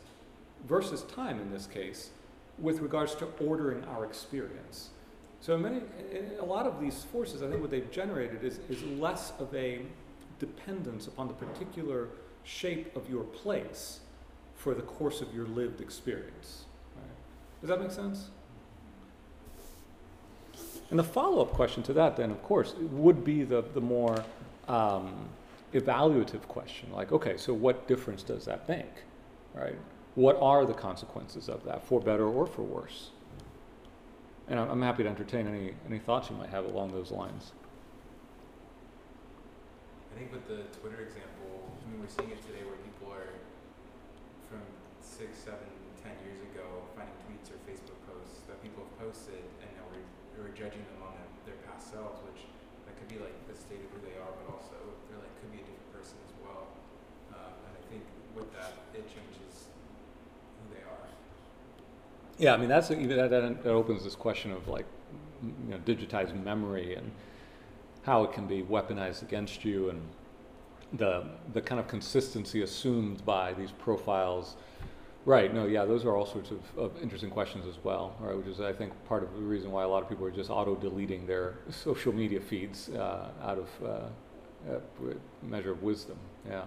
[0.67, 2.11] versus time in this case
[2.59, 4.91] with regards to ordering our experience.
[5.41, 5.81] So many,
[6.41, 9.83] a lot of these forces, I think what they've generated is, is less of a
[10.39, 12.09] dependence upon the particular
[12.43, 14.01] shape of your place
[14.57, 16.65] for the course of your lived experience.
[16.97, 17.05] Right?
[17.61, 18.31] Does that make sense?
[20.91, 24.25] And the follow-up question to that, then, of course, would be the, the more
[24.69, 25.29] um,
[25.75, 28.95] evaluative question, like, okay, so what difference does that make,
[29.55, 29.77] right?
[30.15, 33.11] What are the consequences of that, for better or for worse?
[34.47, 37.51] And I'm happy to entertain any, any thoughts you might have along those lines.
[40.15, 43.35] I think with the Twitter example, I mean, we're seeing it today where people are
[44.47, 44.63] from
[45.03, 45.67] six, seven,
[45.99, 46.63] ten years ago
[46.95, 50.07] finding tweets or Facebook posts that people have posted, and now we're,
[50.39, 52.47] we're judging them on their, their past selves, which
[52.87, 54.79] that could be like the state of who they are, but also
[55.11, 56.71] they're like could be a different person as well.
[57.35, 58.07] Um, and I think
[58.39, 59.26] with that, it changes
[62.39, 64.87] yeah, I mean that's that, that, that opens this question of like
[65.43, 67.11] you know digitized memory and
[68.03, 70.03] how it can be weaponized against you and
[70.93, 74.57] the the kind of consistency assumed by these profiles.
[75.25, 75.53] Right.
[75.53, 75.67] No.
[75.67, 75.85] Yeah.
[75.85, 78.15] Those are all sorts of, of interesting questions as well.
[78.21, 78.37] Right.
[78.37, 80.51] Which is, I think, part of the reason why a lot of people are just
[80.51, 86.17] auto deleting their social media feeds uh, out of uh, a measure of wisdom.
[86.49, 86.63] Yeah.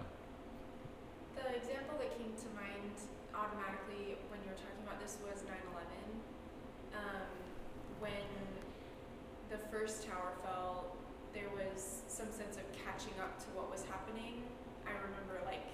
[9.70, 10.84] first tower fell,
[11.32, 14.44] there was some sense of catching up to what was happening.
[14.84, 15.64] I remember like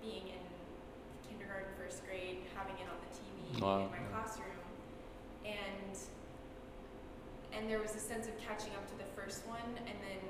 [0.00, 0.44] being in
[1.28, 3.84] kindergarten, first grade, having it on the TV wow.
[3.84, 4.56] in my classroom,
[5.44, 5.92] and
[7.52, 10.20] and there was a sense of catching up to the first one, and then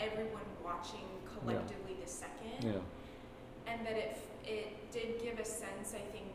[0.00, 2.04] everyone watching collectively yeah.
[2.04, 3.68] the second, yeah.
[3.68, 4.16] and that it
[4.48, 6.32] it did give a sense, I think,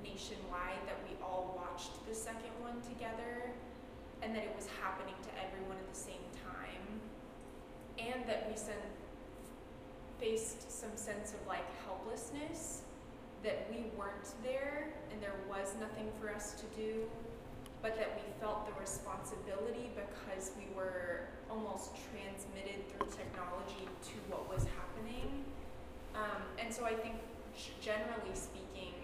[0.00, 3.52] nationwide that we all watched the second one together
[4.22, 7.02] and that it was happening to everyone at the same time,
[7.98, 8.56] and that we
[10.18, 12.82] faced some sense of like helplessness,
[13.42, 17.02] that we weren't there and there was nothing for us to do,
[17.82, 24.48] but that we felt the responsibility because we were almost transmitted through technology to what
[24.48, 25.44] was happening.
[26.14, 27.16] Um, and so I think,
[27.80, 28.94] generally speaking,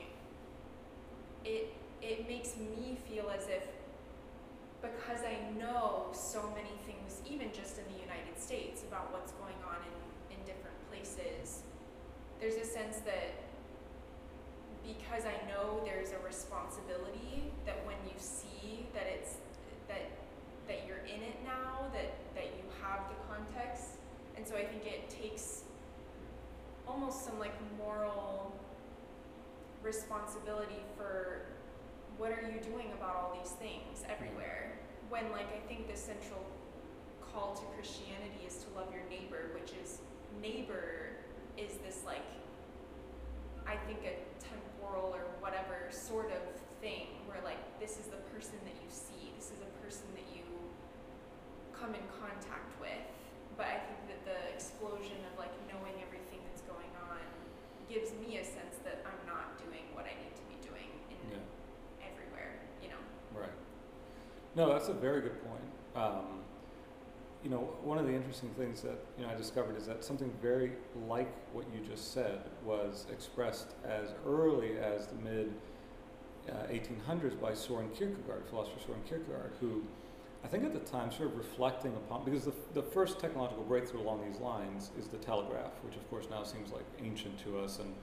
[1.44, 3.64] it it makes me feel as if
[4.82, 9.58] because I know so many things, even just in the United States, about what's going
[9.66, 11.62] on in, in different places,
[12.40, 13.34] there's a sense that
[14.86, 19.34] because I know there's a responsibility that when you see that it's
[19.88, 20.08] that
[20.66, 23.98] that you're in it now, that that you have the context,
[24.36, 25.62] and so I think it takes
[26.86, 28.54] almost some like moral
[29.82, 31.42] responsibility for
[32.18, 34.72] what are you doing about all these things everywhere?
[35.09, 36.42] When like I think the central
[37.22, 39.98] call to Christianity is to love your neighbor, which is
[40.42, 41.14] neighbor
[41.57, 42.26] is this like
[43.66, 46.42] I think a temporal or whatever sort of
[46.81, 50.26] thing where like this is the person that you see, this is a person that
[50.35, 50.42] you
[51.72, 53.02] come in contact with.
[53.54, 57.22] But I think that the explosion of like knowing everything that's going on
[57.87, 61.18] gives me a sense that I'm not doing what I need to be doing in
[61.26, 62.07] Yeah.
[62.07, 63.02] everywhere, you know.
[63.38, 63.51] Right.
[64.57, 65.62] No, that's a very good point.
[65.94, 66.40] Um,
[67.44, 70.33] you know, one of the interesting things that you know I discovered is that something
[70.42, 70.72] very
[71.07, 75.53] like what you just said was expressed as early as the mid
[76.48, 79.85] uh, 1800s by Soren Kierkegaard, philosopher Soren Kierkegaard, who
[80.44, 84.01] I think at the time sort of reflecting upon because the, the first technological breakthrough
[84.01, 87.79] along these lines is the telegraph, which of course now seems like ancient to us
[87.79, 87.94] and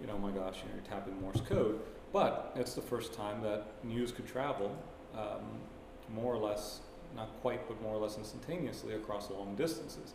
[0.00, 1.80] you know, oh my gosh, you know, you're tapping Morse code.
[2.12, 4.74] But it's the first time that news could travel
[5.16, 5.42] um,
[6.14, 6.80] more or less,
[7.14, 10.14] not quite, but more or less instantaneously across long distances.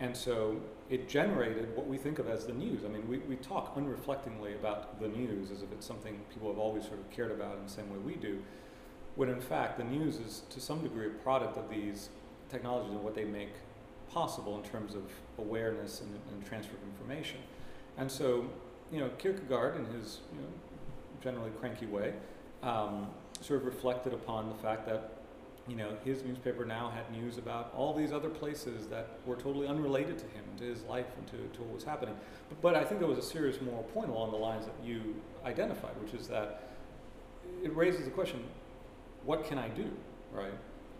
[0.00, 2.84] And so it generated what we think of as the news.
[2.84, 6.58] I mean, we, we talk unreflectingly about the news as if it's something people have
[6.58, 8.40] always sort of cared about in the same way we do,
[9.16, 12.10] when in fact the news is to some degree a product of these
[12.48, 13.50] technologies and what they make
[14.10, 15.02] possible in terms of
[15.38, 17.38] awareness and, and transfer of information.
[17.96, 18.48] And so,
[18.92, 20.48] you know, Kierkegaard, in his you know,
[21.22, 22.14] generally cranky way,
[22.62, 23.08] um,
[23.40, 25.12] sort of reflected upon the fact that
[25.68, 29.66] you know his newspaper now had news about all these other places that were totally
[29.66, 32.14] unrelated to him, to his life, and to, to what was happening.
[32.48, 35.16] But, but I think there was a serious moral point along the lines that you
[35.44, 36.62] identified, which is that
[37.62, 38.42] it raises the question:
[39.24, 39.90] What can I do,
[40.32, 40.54] right?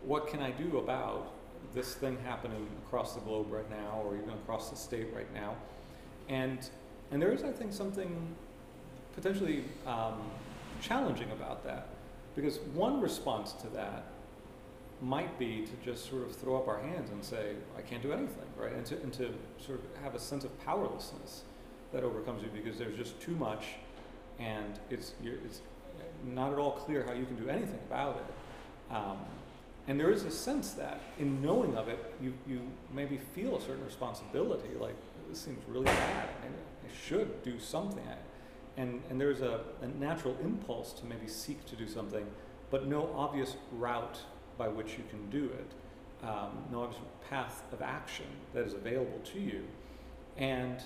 [0.04, 1.32] What can I do about
[1.74, 5.56] this thing happening across the globe right now, or even across the state right now?
[6.28, 6.68] And
[7.10, 8.34] and there is, I think, something
[9.20, 10.14] potentially um,
[10.80, 11.88] challenging about that.
[12.36, 14.04] Because one response to that
[15.02, 18.12] might be to just sort of throw up our hands and say, I can't do
[18.12, 18.72] anything, right?
[18.72, 21.42] And to, and to sort of have a sense of powerlessness
[21.92, 23.64] that overcomes you because there's just too much
[24.38, 25.62] and it's, it's
[26.24, 28.94] not at all clear how you can do anything about it.
[28.94, 29.18] Um,
[29.88, 32.60] and there is a sense that in knowing of it, you, you
[32.94, 34.94] maybe feel a certain responsibility, like
[35.28, 36.28] this seems really bad.
[36.42, 38.04] I, I should do something.
[38.08, 38.14] I,
[38.78, 42.24] and, and there's a, a natural impulse to maybe seek to do something,
[42.70, 44.20] but no obvious route
[44.56, 49.20] by which you can do it, um, no obvious path of action that is available
[49.24, 49.64] to you.
[50.36, 50.82] And,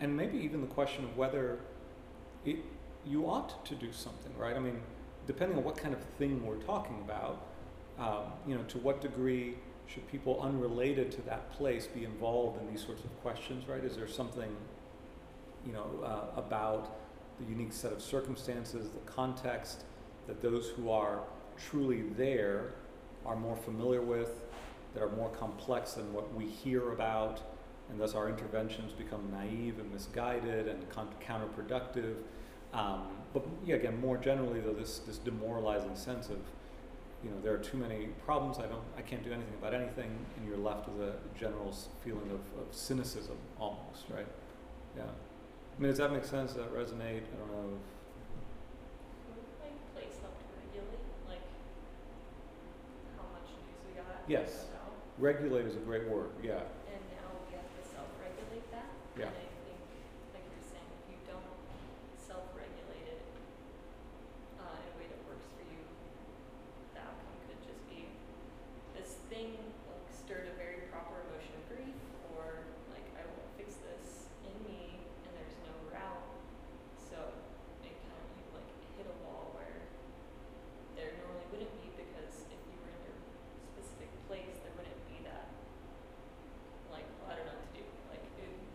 [0.00, 1.58] and maybe even the question of whether
[2.44, 2.58] it,
[3.06, 4.54] you ought to do something, right?
[4.54, 4.80] I mean,
[5.26, 7.46] depending on what kind of thing we're talking about,
[7.98, 9.54] um, you know, to what degree
[9.86, 13.82] should people unrelated to that place be involved in these sorts of questions, right?
[13.82, 14.54] Is there something,
[15.66, 16.96] you know, uh, about
[17.40, 19.84] the unique set of circumstances, the context
[20.26, 21.20] that those who are
[21.56, 22.72] truly there
[23.24, 24.40] are more familiar with,
[24.94, 27.40] that are more complex than what we hear about,
[27.90, 32.14] and thus our interventions become naive and misguided and counterproductive.
[32.72, 36.38] Um, but yeah, again, more generally though, this this demoralizing sense of,
[37.22, 38.58] you know, there are too many problems.
[38.58, 41.74] I don't, I can't do anything about anything, and you're left with a general
[42.04, 44.26] feeling of, of cynicism almost, right?
[44.96, 45.04] Yeah.
[45.76, 46.52] I mean, does that make sense?
[46.54, 47.22] Does that resonate?
[47.28, 47.76] I don't know.
[49.60, 51.44] Like place help to regulate, like
[53.16, 54.24] how much news we got?
[54.26, 54.66] Yes.
[55.18, 56.28] Regulate is a great word.
[56.42, 56.60] Yeah.
[56.92, 58.88] and now we have to self-regulate that.
[59.16, 59.32] Yeah.
[59.32, 59.80] And I think,
[60.36, 61.56] like you're saying, if you don't
[62.20, 63.20] self-regulate it,
[64.60, 65.80] uh, in a way that works for you,
[66.92, 68.12] the outcome could just be
[68.92, 69.56] this thing
[69.88, 71.96] like stirred a very proper emotion of grief,
[72.36, 76.28] or like I won't fix this in me, and there's no route.
[77.00, 77.16] So
[77.88, 78.68] it kind of you like
[79.00, 79.80] hit a wall where
[80.92, 83.16] there normally wouldn't be because if you were in your
[83.72, 85.48] specific place, there wouldn't be that
[86.90, 87.84] like well, I don't know what to do.
[88.10, 88.66] Like it would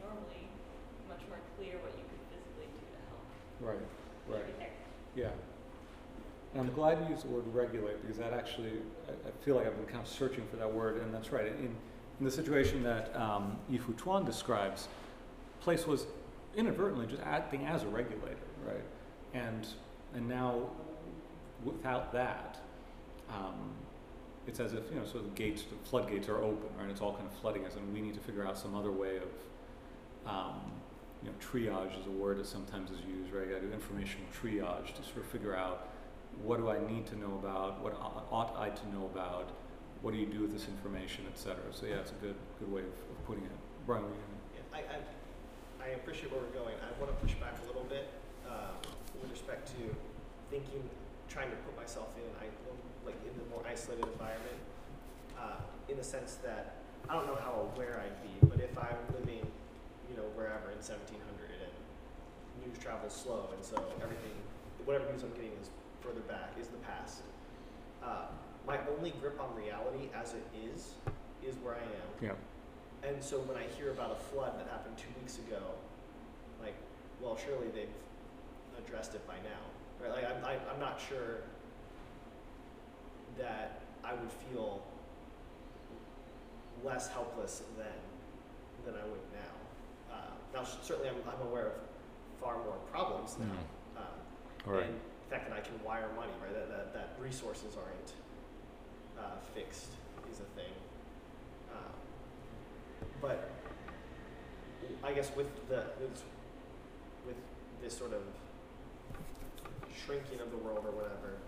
[0.00, 0.48] normally
[1.08, 3.24] much more clear what you could physically do to help.
[3.60, 3.84] Right.
[4.30, 4.44] Right.
[4.48, 4.74] Maybe there.
[5.14, 5.34] Yeah.
[6.56, 8.72] And I'm glad you used the word regulate because that actually,
[9.08, 11.46] I, I feel like I've been kind of searching for that word, and that's right.
[11.46, 11.74] In,
[12.20, 14.88] in the situation that um, Yi-Fu Tuan describes,
[15.60, 16.06] place was
[16.56, 18.84] inadvertently just acting as a regulator, right?
[19.32, 19.66] And
[20.14, 20.68] and now,
[21.64, 22.60] without that,
[23.28, 23.72] um,
[24.46, 26.88] it's as if you know, so the gates, the floodgates are open, right?
[26.88, 29.16] It's all kind of flooding us, and we need to figure out some other way
[29.16, 30.60] of um,
[31.22, 33.46] you know, triage is a word that sometimes is used, right?
[33.46, 35.88] You got to do informational triage to sort of figure out
[36.42, 39.50] what do I need to know about, what ought I to know about,
[40.02, 41.72] what do you do with this information, et cetera.
[41.72, 43.56] So yeah, it's a good good way of, of putting it.
[43.86, 44.04] Brian,
[44.54, 44.98] Yeah, I, I,
[45.84, 46.74] I appreciate where we're going.
[46.80, 48.08] I want to push back a little bit
[48.48, 48.76] um,
[49.20, 49.82] with respect to
[50.50, 50.82] thinking,
[51.28, 52.28] trying to put myself in,
[53.04, 54.60] like in the more isolated environment,
[55.36, 58.96] uh, in the sense that I don't know how aware I'd be, but if I'm
[59.12, 59.44] living,
[60.08, 61.74] you know, wherever in 1700 and
[62.64, 64.32] news travels slow, and so everything,
[64.88, 65.68] whatever news I'm getting is
[66.04, 67.22] further back is the past.
[68.02, 68.26] Uh,
[68.66, 70.92] my only grip on reality as it is
[71.46, 72.08] is where I am.
[72.20, 73.08] Yeah.
[73.08, 75.60] And so when I hear about a flood that happened two weeks ago,
[76.62, 76.74] like,
[77.20, 77.96] well, surely they've
[78.78, 79.62] addressed it by now,
[80.00, 80.10] right?
[80.10, 81.40] Like, I'm, I, I'm not sure
[83.38, 84.82] that I would feel
[86.84, 87.86] less helpless then
[88.84, 90.14] than I would now.
[90.14, 90.16] Uh,
[90.54, 91.72] now, certainly, I'm, I'm aware of
[92.40, 94.00] far more problems now.
[94.00, 94.04] Um,
[94.66, 94.86] All right.
[94.86, 94.94] and
[95.24, 96.52] the fact that I can wire money, right?
[96.52, 98.12] That, that, that resources aren't
[99.18, 99.90] uh, fixed
[100.30, 100.72] is a thing.
[101.72, 101.94] Um,
[103.20, 103.50] but
[105.02, 106.22] I guess with the with,
[107.26, 107.36] with
[107.82, 108.22] this sort of
[110.04, 111.40] shrinking of the world or whatever,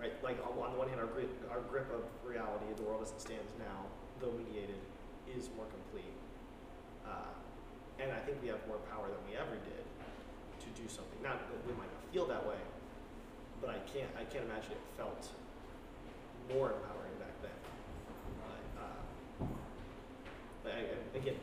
[0.00, 0.12] right?
[0.24, 3.20] Like on, the one hand, our grip, our grip of reality, the world as it
[3.20, 3.84] stands now,
[4.20, 4.80] though mediated,
[5.28, 6.16] is more complete.
[7.04, 7.36] Uh,
[8.00, 11.20] and I think we have more power than we ever did to do something.
[11.20, 12.56] Not that we might not feel that way,
[13.60, 15.28] but I can't I can't imagine it felt
[16.52, 17.58] more empowering back then.
[18.40, 19.46] But, uh,
[20.64, 21.36] but I, I- again,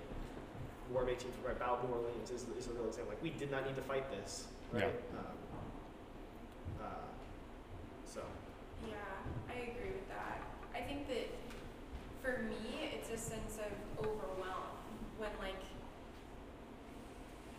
[0.91, 3.11] War of 18 right, Battle of New Orleans is, is a real example.
[3.13, 4.85] Like we did not need to fight this, right?
[4.85, 5.37] Um,
[6.81, 6.85] uh,
[8.05, 8.21] so
[8.87, 8.95] Yeah,
[9.49, 10.41] I agree with that.
[10.75, 11.27] I think that
[12.23, 14.71] for me, it's a sense of overwhelm
[15.17, 15.59] when like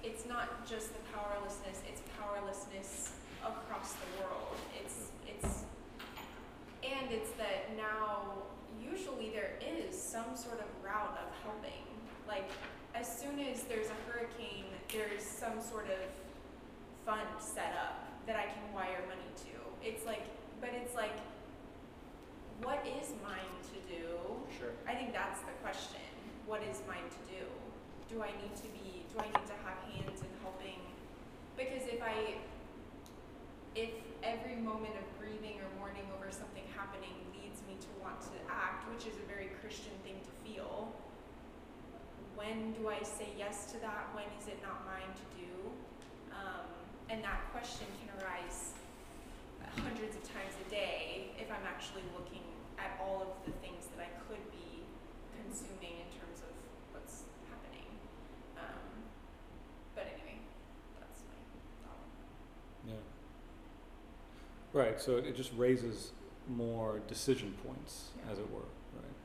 [0.05, 3.13] it's not just the powerlessness; it's powerlessness
[3.45, 4.48] across the world.
[7.11, 8.37] It's that now
[8.79, 11.85] usually there is some sort of route of helping.
[12.27, 12.51] Like
[12.95, 16.05] as soon as there's a hurricane, there's some sort of
[17.07, 19.57] fund set up that I can wire money to.
[19.81, 20.25] It's like,
[20.61, 21.17] but it's like,
[22.63, 24.05] what is mine to do?
[24.59, 24.75] sure.
[24.87, 26.03] I think that's the question.
[26.47, 27.45] What is mine to do?
[28.13, 30.81] Do I need to be, do I need to have hands in helping?
[31.57, 32.37] Because if I,
[33.79, 33.95] if
[34.27, 38.91] every moment of grieving or mourning over something happening leads me to want to act,
[38.91, 40.91] which is a very Christian thing to feel,
[42.35, 44.11] when do I say yes to that?
[44.19, 45.51] When is it not mine to do?
[46.35, 46.67] Um,
[47.07, 48.75] and that question can arise
[49.79, 52.43] hundreds of times a day if I'm actually looking
[52.83, 54.83] at all of the things that I could be
[55.39, 56.51] consuming in terms of
[56.91, 57.87] what's happening.
[58.59, 59.07] Um,
[59.95, 60.43] but anyway,
[60.99, 61.39] that's my
[61.87, 62.11] thought.
[62.87, 63.03] Yeah.
[64.73, 65.01] Right.
[65.01, 66.13] So it just raises
[66.49, 68.33] more decision points, Yeah.
[68.33, 68.61] as it were.
[68.95, 69.17] Right.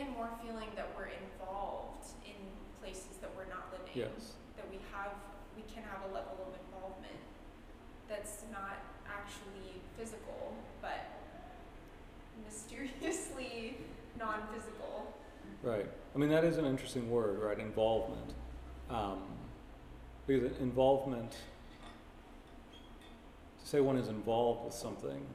[0.00, 2.34] And more feeling that we're involved in
[2.80, 3.92] places that we're not living.
[3.94, 4.34] Yes.
[4.56, 5.12] That we have,
[5.56, 7.18] we can have a level of involvement
[8.08, 11.08] that's not actually physical, but
[12.44, 13.78] mysteriously
[14.18, 15.12] non-physical.
[15.62, 15.86] Right.
[16.14, 17.58] I mean, that is an interesting word, right?
[17.58, 18.34] Involvement.
[18.90, 19.22] Um,
[20.26, 21.34] because involvement,
[23.68, 25.26] say one is involved with something,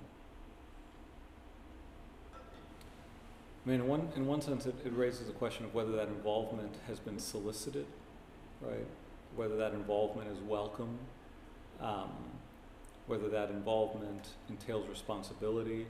[3.64, 6.08] I mean, in one, in one sense, it, it raises the question of whether that
[6.08, 7.86] involvement has been solicited,
[8.60, 8.88] right?
[9.36, 10.98] Whether that involvement is welcome,
[11.80, 12.10] um,
[13.06, 15.86] whether that involvement entails responsibility,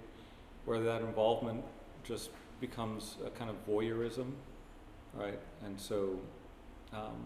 [0.65, 1.63] whether that involvement
[2.03, 2.29] just
[2.59, 4.31] becomes a kind of voyeurism,
[5.13, 5.39] right?
[5.63, 6.19] And so,
[6.91, 7.23] um,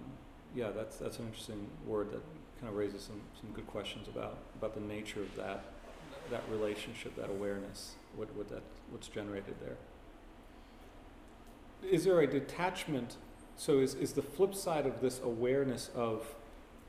[0.56, 2.22] yeah, that's that's an interesting word that
[2.60, 5.64] kind of raises some, some good questions about about the nature of that
[6.32, 9.78] that relationship, that awareness, what what that what's generated there.
[11.90, 13.18] Is there a detachment?
[13.56, 16.36] So is is the flip side of this awareness of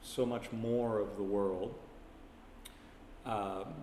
[0.02, 1.74] so much more of the world?
[3.26, 3.74] Um,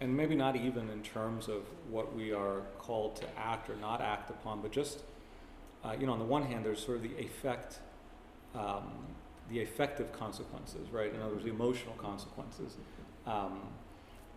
[0.00, 4.00] and maybe not even in terms of what we are called to act or not
[4.00, 5.02] act upon, but just,
[5.84, 7.78] uh, you know, on the one hand, there's sort of the effect,
[8.54, 8.90] um,
[9.50, 11.12] the effective consequences, right?
[11.14, 12.76] In other words, the emotional consequences.
[13.26, 13.60] Um,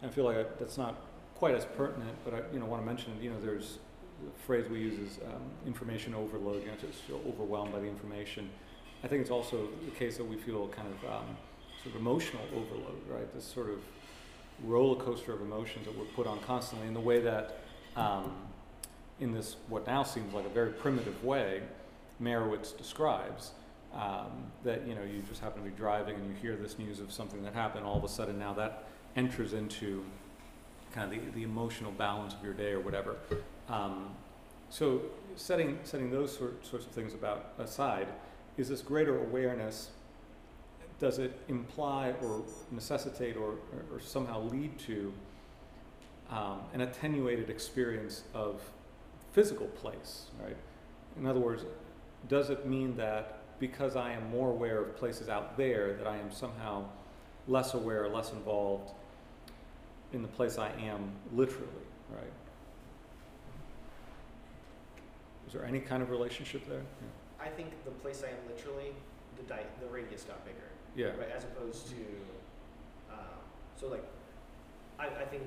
[0.02, 0.96] and I feel like I, that's not
[1.36, 3.80] quite as pertinent, but I, you know, want to mention, you know, there's
[4.24, 8.50] the phrase we use is um, information overload, you know, just overwhelmed by the information.
[9.04, 11.38] I think it's also the case that we feel kind of um,
[11.82, 13.34] sort of emotional overload, right?
[13.34, 13.80] This sort of
[14.64, 17.60] roller coaster of emotions that we're put on constantly in the way that
[17.96, 18.34] um,
[19.20, 21.62] in this what now seems like a very primitive way
[22.22, 23.52] Meyrowitz describes
[23.94, 27.00] um, that you know you just happen to be driving and you hear this news
[27.00, 28.86] of something that happened all of a sudden now that
[29.16, 30.04] enters into
[30.94, 33.18] kind of the, the emotional balance of your day or whatever
[33.68, 34.10] um,
[34.70, 35.02] so
[35.36, 38.08] setting setting those sort, sorts of things about aside
[38.58, 39.90] is this greater awareness
[41.00, 45.14] does it imply or necessitate or, or, or somehow lead to
[46.30, 48.62] um, an attenuated experience of
[49.32, 50.58] physical place, right?
[51.18, 51.66] In other words,
[52.28, 56.18] does it mean that because I am more aware of places out there that I
[56.18, 56.86] am somehow
[57.48, 58.92] less aware, less involved
[60.14, 61.68] in the place I am literally,
[62.12, 62.32] right?
[65.48, 66.82] Is there any kind of relationship there?
[67.40, 68.94] I think the place I am literally,
[69.38, 71.18] the di- the radius got bigger, Yeah.
[71.20, 71.32] right?
[71.36, 71.96] As opposed to,
[73.12, 73.40] um,
[73.80, 74.04] so like,
[75.00, 75.44] I, I think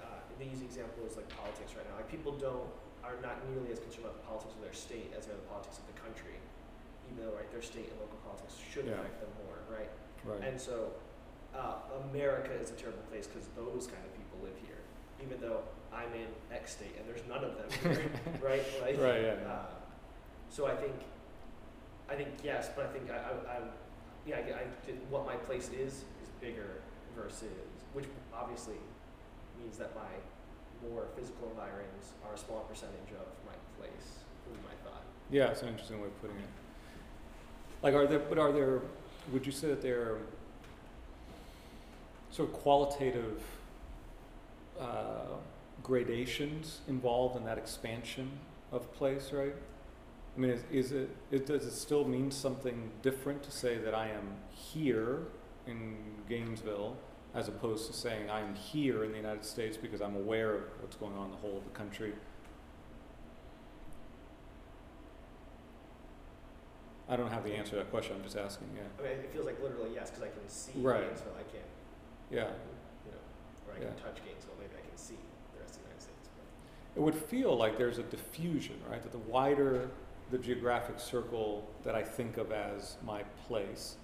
[0.00, 0.04] uh,
[0.38, 1.96] the easy example is like politics right now.
[1.96, 2.68] Like people don't
[3.02, 5.48] are not nearly as concerned about the politics of their state as they are the
[5.52, 6.40] politics of the country,
[7.10, 8.94] even though right their state and local politics should Yeah.
[9.00, 9.90] affect them more, right?
[10.24, 10.48] Right.
[10.48, 10.92] And so,
[11.54, 11.76] uh,
[12.10, 14.80] America is a terrible place because those kind of people live here,
[15.22, 18.10] even though I'm in X state and there's none of them here,
[18.42, 18.64] right?
[18.82, 19.48] Like, Right, yeah, yeah.
[19.52, 19.66] Uh,
[20.50, 20.94] so I think,
[22.08, 23.58] I think yes, but I think I, I, I
[24.26, 26.80] yeah, I, I did, what my place is is bigger
[27.14, 27.48] versus,
[27.92, 28.76] which obviously
[29.60, 30.10] means that my
[30.90, 34.18] more physical environs are a small percentage of my place.
[34.48, 35.02] Would be my thought.
[35.30, 36.48] Yeah, it's an interesting way of putting it.
[37.84, 38.80] Like, are there, but are there,
[39.30, 40.18] would you say that there are
[42.30, 43.42] sort of qualitative
[44.80, 45.36] uh,
[45.82, 48.30] gradations involved in that expansion
[48.72, 49.54] of place, right?
[50.34, 53.94] I mean, is, is it, it, does it still mean something different to say that
[53.94, 55.18] I am here
[55.66, 56.96] in Gainesville
[57.34, 60.96] as opposed to saying I'm here in the United States because I'm aware of what's
[60.96, 62.14] going on in the whole of the country?
[67.08, 68.16] I don't have the answer to that question.
[68.16, 68.68] I'm just asking.
[68.74, 68.82] Yeah.
[68.98, 71.02] I mean, it feels like literally yes, because I can see Right.
[71.06, 71.34] Gainesville.
[71.38, 71.64] I can't,
[72.30, 72.50] Yeah.
[73.04, 73.18] you know,
[73.68, 73.88] or I Yeah.
[73.88, 74.54] can touch Gainesville.
[74.58, 75.18] Maybe I can see
[75.54, 76.28] the rest of the United States.
[76.34, 77.00] But.
[77.00, 79.02] It would feel like there's a diffusion, right?
[79.02, 79.90] That the wider
[80.30, 83.96] the geographic circle that I think of as my place,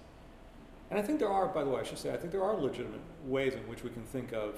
[0.91, 2.55] and I think there are, by the way, I should say, I think there are
[2.55, 4.55] legitimate ways in which we can think of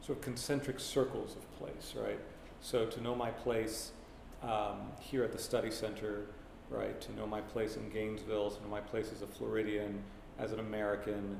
[0.00, 2.18] sort of concentric circles of place, right?
[2.60, 3.92] So to know my place
[4.42, 6.26] um, here at the study center,
[6.70, 7.00] right?
[7.00, 10.02] To know my place in Gainesville, to know my place as a Floridian,
[10.38, 11.36] as an American,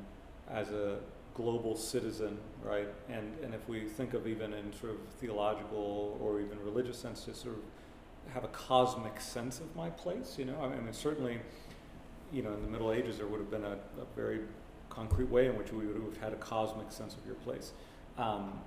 [0.50, 0.98] as a
[1.34, 2.88] global citizen, right?
[3.08, 7.24] And and if we think of even in sort of theological or even religious sense,
[7.24, 10.60] to sort of have a cosmic sense of my place, you know.
[10.60, 11.38] I mean, certainly,
[12.32, 14.40] you know, in the Middle Ages there would have been a, a very
[14.90, 17.72] concrete way in which we would have had a cosmic sense of your place,
[18.16, 18.60] um,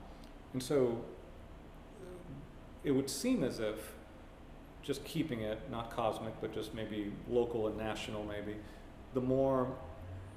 [0.53, 1.03] and so
[2.83, 3.93] it would seem as if
[4.83, 8.55] just keeping it not cosmic but just maybe local and national maybe
[9.13, 9.67] the more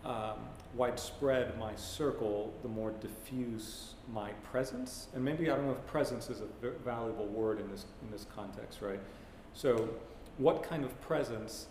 [0.05, 0.39] um,
[0.75, 5.09] widespread my circle, the more diffuse my presence.
[5.15, 8.27] And maybe I don't know if presence is a valuable word in this in this
[8.35, 9.01] context, right?
[9.55, 9.89] So,
[10.37, 11.69] what kind of presence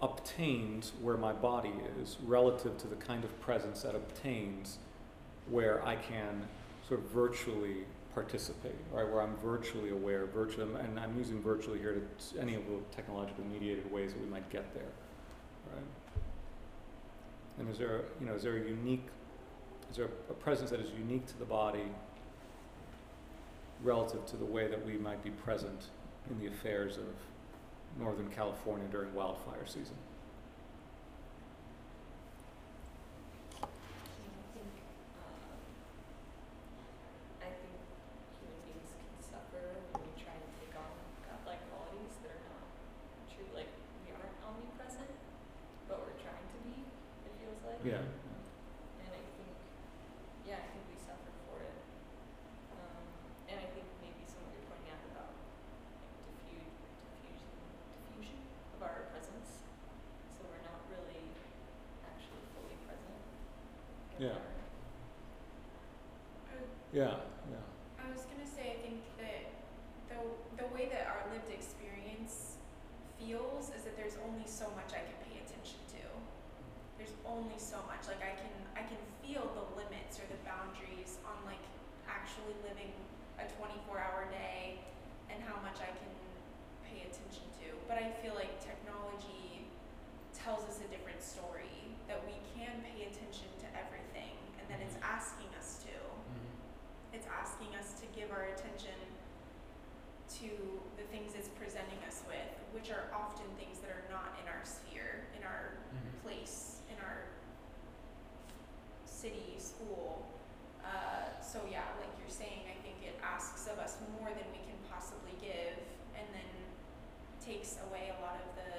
[0.00, 4.78] obtains where my body is relative to the kind of presence that obtains
[5.50, 6.46] where I can
[6.88, 7.84] sort of virtually
[8.14, 9.06] participate, right?
[9.08, 13.44] Where I'm virtually aware, virtually, and I'm using virtually here to any of the technologically
[13.44, 14.90] mediated ways that we might get there,
[15.74, 15.84] right?
[17.58, 19.06] And is there, you know, is there a unique,
[19.90, 21.84] is there a presence that is unique to the body
[23.82, 25.88] relative to the way that we might be present
[26.30, 27.06] in the affairs of
[27.98, 29.96] Northern California during wildfire season?
[33.62, 33.66] I
[34.56, 34.72] think,
[35.20, 35.38] um,
[37.42, 37.76] I think
[38.40, 39.62] human beings can suffer
[39.94, 40.90] when we try to take on
[41.22, 42.66] godlike qualities that are not
[43.30, 43.46] true.
[43.54, 43.70] Like
[44.02, 45.12] we aren't omnipresent,
[45.86, 46.82] but we're trying to be.
[47.28, 47.78] It feels like.
[47.84, 48.00] Yeah.
[48.00, 49.54] And I think,
[50.48, 51.76] yeah, I think we suffer for it.
[52.74, 53.04] Um,
[53.52, 56.74] and I think maybe some of you're pointing out about like diffuse,
[57.20, 57.50] diffusion,
[58.08, 58.38] diffusion
[58.78, 59.62] of our presence.
[60.36, 61.28] So we're not really
[62.08, 63.20] actually fully present.
[64.16, 64.38] in Yeah.
[64.40, 64.54] our-
[66.48, 66.56] I,
[66.94, 67.14] Yeah,
[67.52, 67.64] yeah.
[68.00, 69.44] I was gonna say, I think that
[70.08, 70.18] the
[70.62, 72.56] the way that our lived experience
[73.18, 76.02] feels is that there's only so much I can pay attention to.
[76.98, 78.06] There's only so much.
[78.06, 81.62] Like I can I can feel the limits or the boundaries on like
[82.44, 82.92] actually living
[83.40, 84.76] a 24 hour day
[85.32, 86.12] and how much I can
[86.84, 87.72] pay attention to.
[87.88, 89.64] But I feel like technology
[90.36, 95.00] tells us a different story that we can pay attention to everything and that it's
[95.00, 95.16] mm-hmm.
[95.16, 95.96] asking us to.
[95.96, 97.16] Mm-hmm.
[97.16, 98.98] It's asking us to give our attention
[100.44, 100.50] to
[101.00, 104.60] the things it's presenting us with, which are often things that are not in our
[104.68, 106.12] sphere, in our mm-hmm.
[106.20, 107.24] place, in our
[109.08, 110.28] city, school.
[110.84, 114.60] Uh, so yeah, like you're saying, I think it asks of us more than we
[114.68, 115.80] can possibly give,
[116.14, 116.52] and then
[117.40, 118.70] takes away a lot of the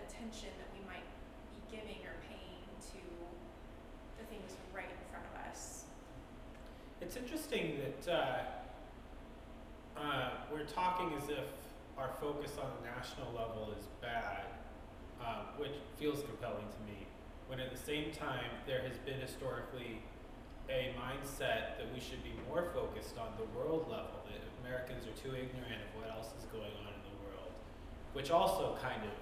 [0.00, 1.08] attention that we might
[1.52, 3.00] be giving or paying to
[4.20, 5.84] the things right in front of us.
[7.00, 11.48] It's interesting that uh, uh, we're talking as if
[11.98, 14.44] our focus on the national level is bad,
[15.20, 17.06] um, which feels compelling to me.
[17.46, 20.02] When at the same time, there has been historically
[20.68, 25.16] a mindset that we should be more focused on the world level, that Americans are
[25.20, 27.52] too ignorant of what else is going on in the world,
[28.12, 29.12] which also kind of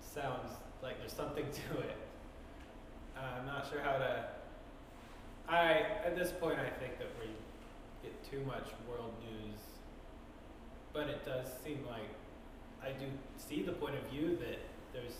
[0.00, 1.96] sounds like there's something to it.
[3.16, 4.24] Uh, I'm not sure how to.
[5.48, 7.32] I at this point I think that we
[8.02, 9.60] get too much world news,
[10.92, 12.08] but it does seem like
[12.82, 14.60] I do see the point of view that
[14.92, 15.16] there's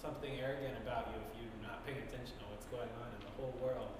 [0.00, 3.32] something arrogant about you if you're not paying attention to what's going on in the
[3.36, 3.92] whole world.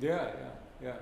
[0.00, 0.32] Yeah, yeah,
[0.82, 0.92] yeah.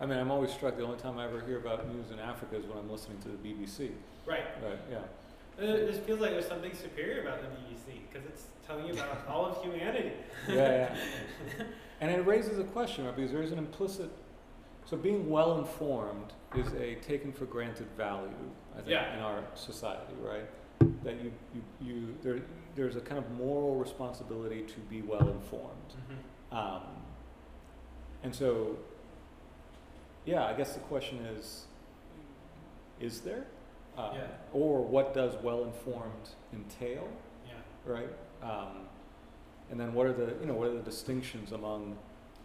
[0.00, 0.76] I mean, I'm always struck.
[0.76, 3.28] The only time I ever hear about news in Africa is when I'm listening to
[3.28, 3.90] the BBC.
[4.26, 4.44] Right.
[4.62, 4.78] Right.
[4.90, 4.98] Yeah.
[5.60, 8.92] Uh, It just feels like there's something superior about the BBC because it's telling you
[8.92, 10.12] about all of humanity.
[10.48, 10.54] Yeah,
[11.58, 11.64] yeah.
[12.00, 13.16] and it raises a question, right?
[13.16, 14.10] Because there is an implicit.
[14.84, 18.30] So being well informed is a taken for granted value,
[18.74, 19.14] I think, Yeah.
[19.14, 20.46] in our society, right?
[21.02, 22.38] That you, you, you there,
[22.76, 25.94] there's a kind of moral responsibility to be well informed.
[26.52, 26.82] Um,
[28.22, 28.76] and so,
[30.24, 31.64] yeah, I guess the question is,
[33.00, 33.46] is there?
[33.96, 34.26] Uh, Yeah.
[34.52, 37.08] Or what does well informed entail,
[37.46, 37.54] Yeah.
[37.84, 38.10] right?
[38.42, 38.88] Um,
[39.70, 41.96] and then what are the, you know, what are the distinctions among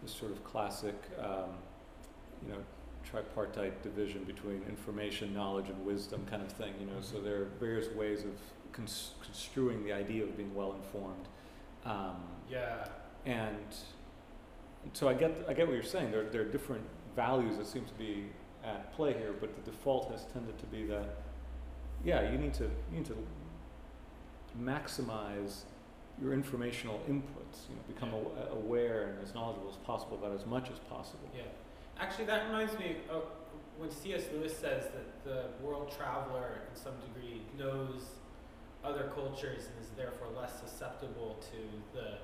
[0.02, 1.50] this sort of classic, um,
[2.44, 2.58] you know,
[3.04, 7.00] tripartite division between information, knowledge, and wisdom kind of thing, you know?
[7.00, 8.32] So there are various ways of
[8.72, 11.28] cons- construing the idea of being well informed.
[11.84, 12.88] Um, Yeah.
[13.26, 13.74] and
[14.92, 16.10] so I get I get what you're saying.
[16.10, 16.82] There there are different
[17.16, 18.26] values that seem to be
[18.64, 21.16] at play here, but the default has tended to be that
[22.04, 23.16] yeah, you need to you need to
[24.60, 25.62] maximize
[26.20, 27.68] your informational inputs.
[27.68, 28.16] You know, become Yeah.
[28.16, 31.28] aw- uh, aware and as knowledgeable as possible about as much as possible.
[31.34, 31.42] Yeah.
[31.98, 33.24] Actually, that reminds me of
[33.78, 34.24] when C.S.
[34.32, 38.02] Lewis says that the world traveler, in some degree, knows
[38.84, 42.18] other cultures and is therefore less susceptible to the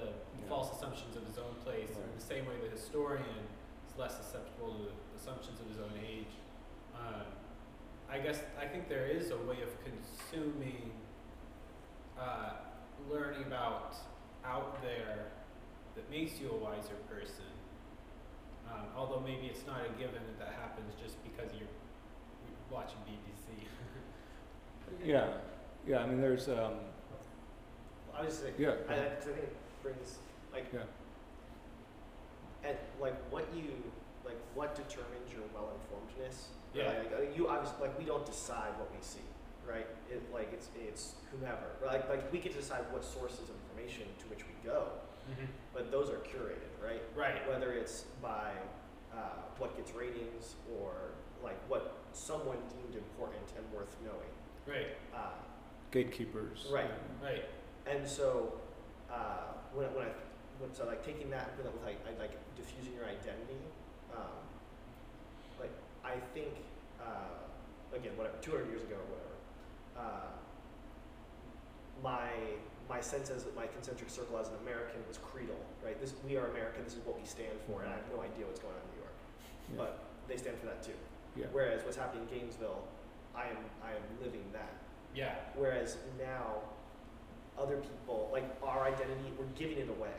[0.00, 0.06] the
[0.42, 0.48] Yeah.
[0.48, 1.90] false assumptions of his own place.
[1.90, 3.46] In the same way, the historian
[3.88, 6.32] is less susceptible to the assumptions of his own age.
[6.94, 7.24] Um,
[8.08, 10.92] I guess I think there is a way of consuming,
[12.18, 12.52] uh,
[13.10, 13.96] learning about
[14.44, 15.26] out there
[15.96, 17.44] that makes you a wiser person.
[18.70, 21.68] Um, although maybe it's not a given that that happens just because you're
[22.70, 23.66] watching BBC.
[25.04, 25.38] Yeah,
[25.86, 25.98] yeah.
[25.98, 26.74] I mean, there's um,
[28.14, 29.56] I was just saying, yeah, I, I, 'cause I think it
[29.86, 30.18] brings
[30.52, 30.80] like yeah,
[32.68, 33.70] at like what you
[34.24, 36.50] like what determines your well informedness.
[36.74, 36.88] Yeah.
[36.88, 39.26] Like, uh, you obviously like we don't decide what we see,
[39.68, 39.86] right?
[40.10, 41.68] It like it's it's whomever.
[41.84, 44.88] Like like we get to decide what sources of information to which we go,
[45.72, 47.02] but those are curated, right?
[47.14, 47.48] Right.
[47.48, 48.50] Whether it's by
[49.14, 50.92] uh, what gets ratings or
[51.44, 54.32] like what someone deemed important and worth knowing.
[54.66, 54.88] Right.
[55.14, 55.38] Uh,
[55.92, 56.66] gatekeepers.
[56.72, 56.90] Right.
[57.22, 57.44] Right.
[57.86, 58.54] and so
[59.10, 60.12] uh, when, when I
[60.58, 63.60] when, so like taking that with with like, I- like diffusing your identity,
[64.16, 64.40] um,
[65.60, 65.72] like
[66.02, 66.56] I think
[67.00, 67.44] uh,
[67.94, 69.36] again whatever 200 years ago or whatever,
[70.00, 70.32] uh,
[72.02, 72.28] my
[72.88, 76.00] my sense as my concentric circle as an American was creedal, right?
[76.00, 76.84] This we are American.
[76.84, 78.90] This is what we stand for, and I have no idea what's going on in
[78.96, 79.16] New York,
[79.68, 79.76] Yeah.
[79.76, 79.90] but
[80.28, 80.96] they stand for that too.
[81.36, 81.46] yeah.
[81.52, 82.80] Whereas what's happening in Gainesville,
[83.36, 84.72] I am I am living that.
[85.14, 85.34] Yeah.
[85.54, 86.64] Whereas now,
[87.58, 90.14] other people like our identity, we're giving it away,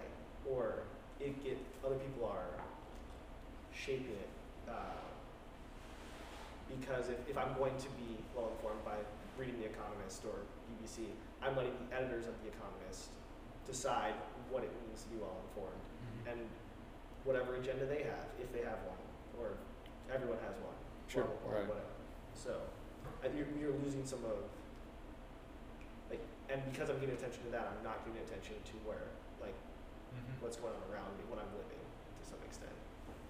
[0.49, 0.79] or
[1.19, 2.49] it get other people are
[3.73, 4.29] shaping it.
[4.67, 4.73] Uh,
[6.69, 8.97] because if, if I'm going to be well informed by
[9.37, 11.07] reading The Economist or BBC,
[11.41, 13.09] I'm letting the editors of The Economist
[13.65, 14.13] decide
[14.49, 15.79] what it means to be well informed
[16.27, 16.39] and
[17.23, 18.99] whatever agenda they have, if they have one,
[19.39, 19.55] or
[20.13, 20.75] everyone has one,
[21.07, 21.67] Sure, right.
[21.67, 21.91] whatever.
[22.35, 22.55] So,
[23.23, 24.43] I, you're, you're losing some of,
[26.49, 29.55] and because I'm giving attention to that, I'm not giving attention to where, like,
[30.39, 32.71] what's going on around me, what I'm living, to some extent.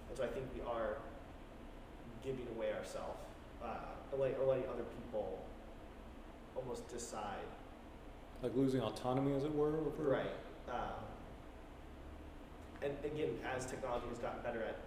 [0.08, 0.98] And so I think we are
[2.22, 3.18] giving away ourselves,
[3.62, 5.42] uh, or letting, or letting other people
[6.56, 7.46] almost decide
[8.42, 9.78] Like losing autonomy, as it were.
[9.78, 10.34] Over, Right.
[10.70, 11.02] Um,
[12.82, 14.78] and again, as technology has gotten better at,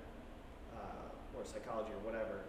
[0.78, 2.48] uh, or psychology or whatever,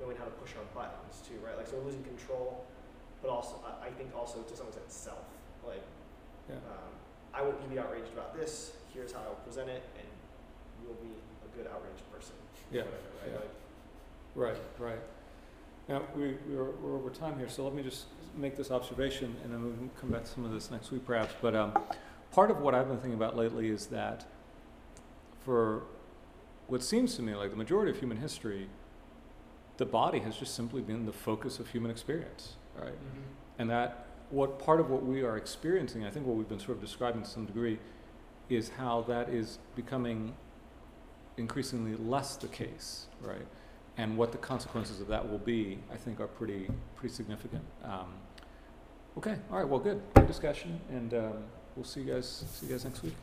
[0.00, 1.56] knowing how to push our buttons too, right?
[1.56, 2.64] Like, so we're losing control,
[3.24, 5.24] but also, I, I think also to some extent self.
[5.66, 5.82] Like,
[6.48, 6.56] Yeah.
[6.56, 6.92] um,
[7.32, 10.06] I you be outraged about this, here's how I'll present it, and
[10.82, 11.10] you'll be
[11.44, 12.34] a good outraged person.
[12.70, 13.32] Yeah, Whatever, right?
[13.32, 13.38] yeah.
[13.38, 13.50] Like,
[14.36, 14.98] Right, right.
[15.88, 18.06] Now, we, we're, we're over time here, so let me just
[18.36, 21.06] make this observation, and then we can come back to some of this next week
[21.06, 21.32] perhaps.
[21.40, 21.72] But um,
[22.32, 24.26] part of what I've been thinking about lately is that
[25.44, 25.82] for
[26.66, 28.68] what seems to me like the majority of human history,
[29.76, 32.94] the body has just simply been the focus of human experience, right?
[33.58, 36.76] And that what part of what we are experiencing, I think what we've been sort
[36.76, 37.78] of describing to some degree,
[38.48, 40.34] is how that is becoming
[41.36, 43.46] increasingly less the case, right?
[43.96, 47.62] And what the consequences of that will be, I think, are pretty pretty significant.
[47.84, 48.14] Um,
[49.18, 51.44] okay, all right, well, good, good discussion, and um,
[51.76, 53.14] we'll see you guys see you guys next week.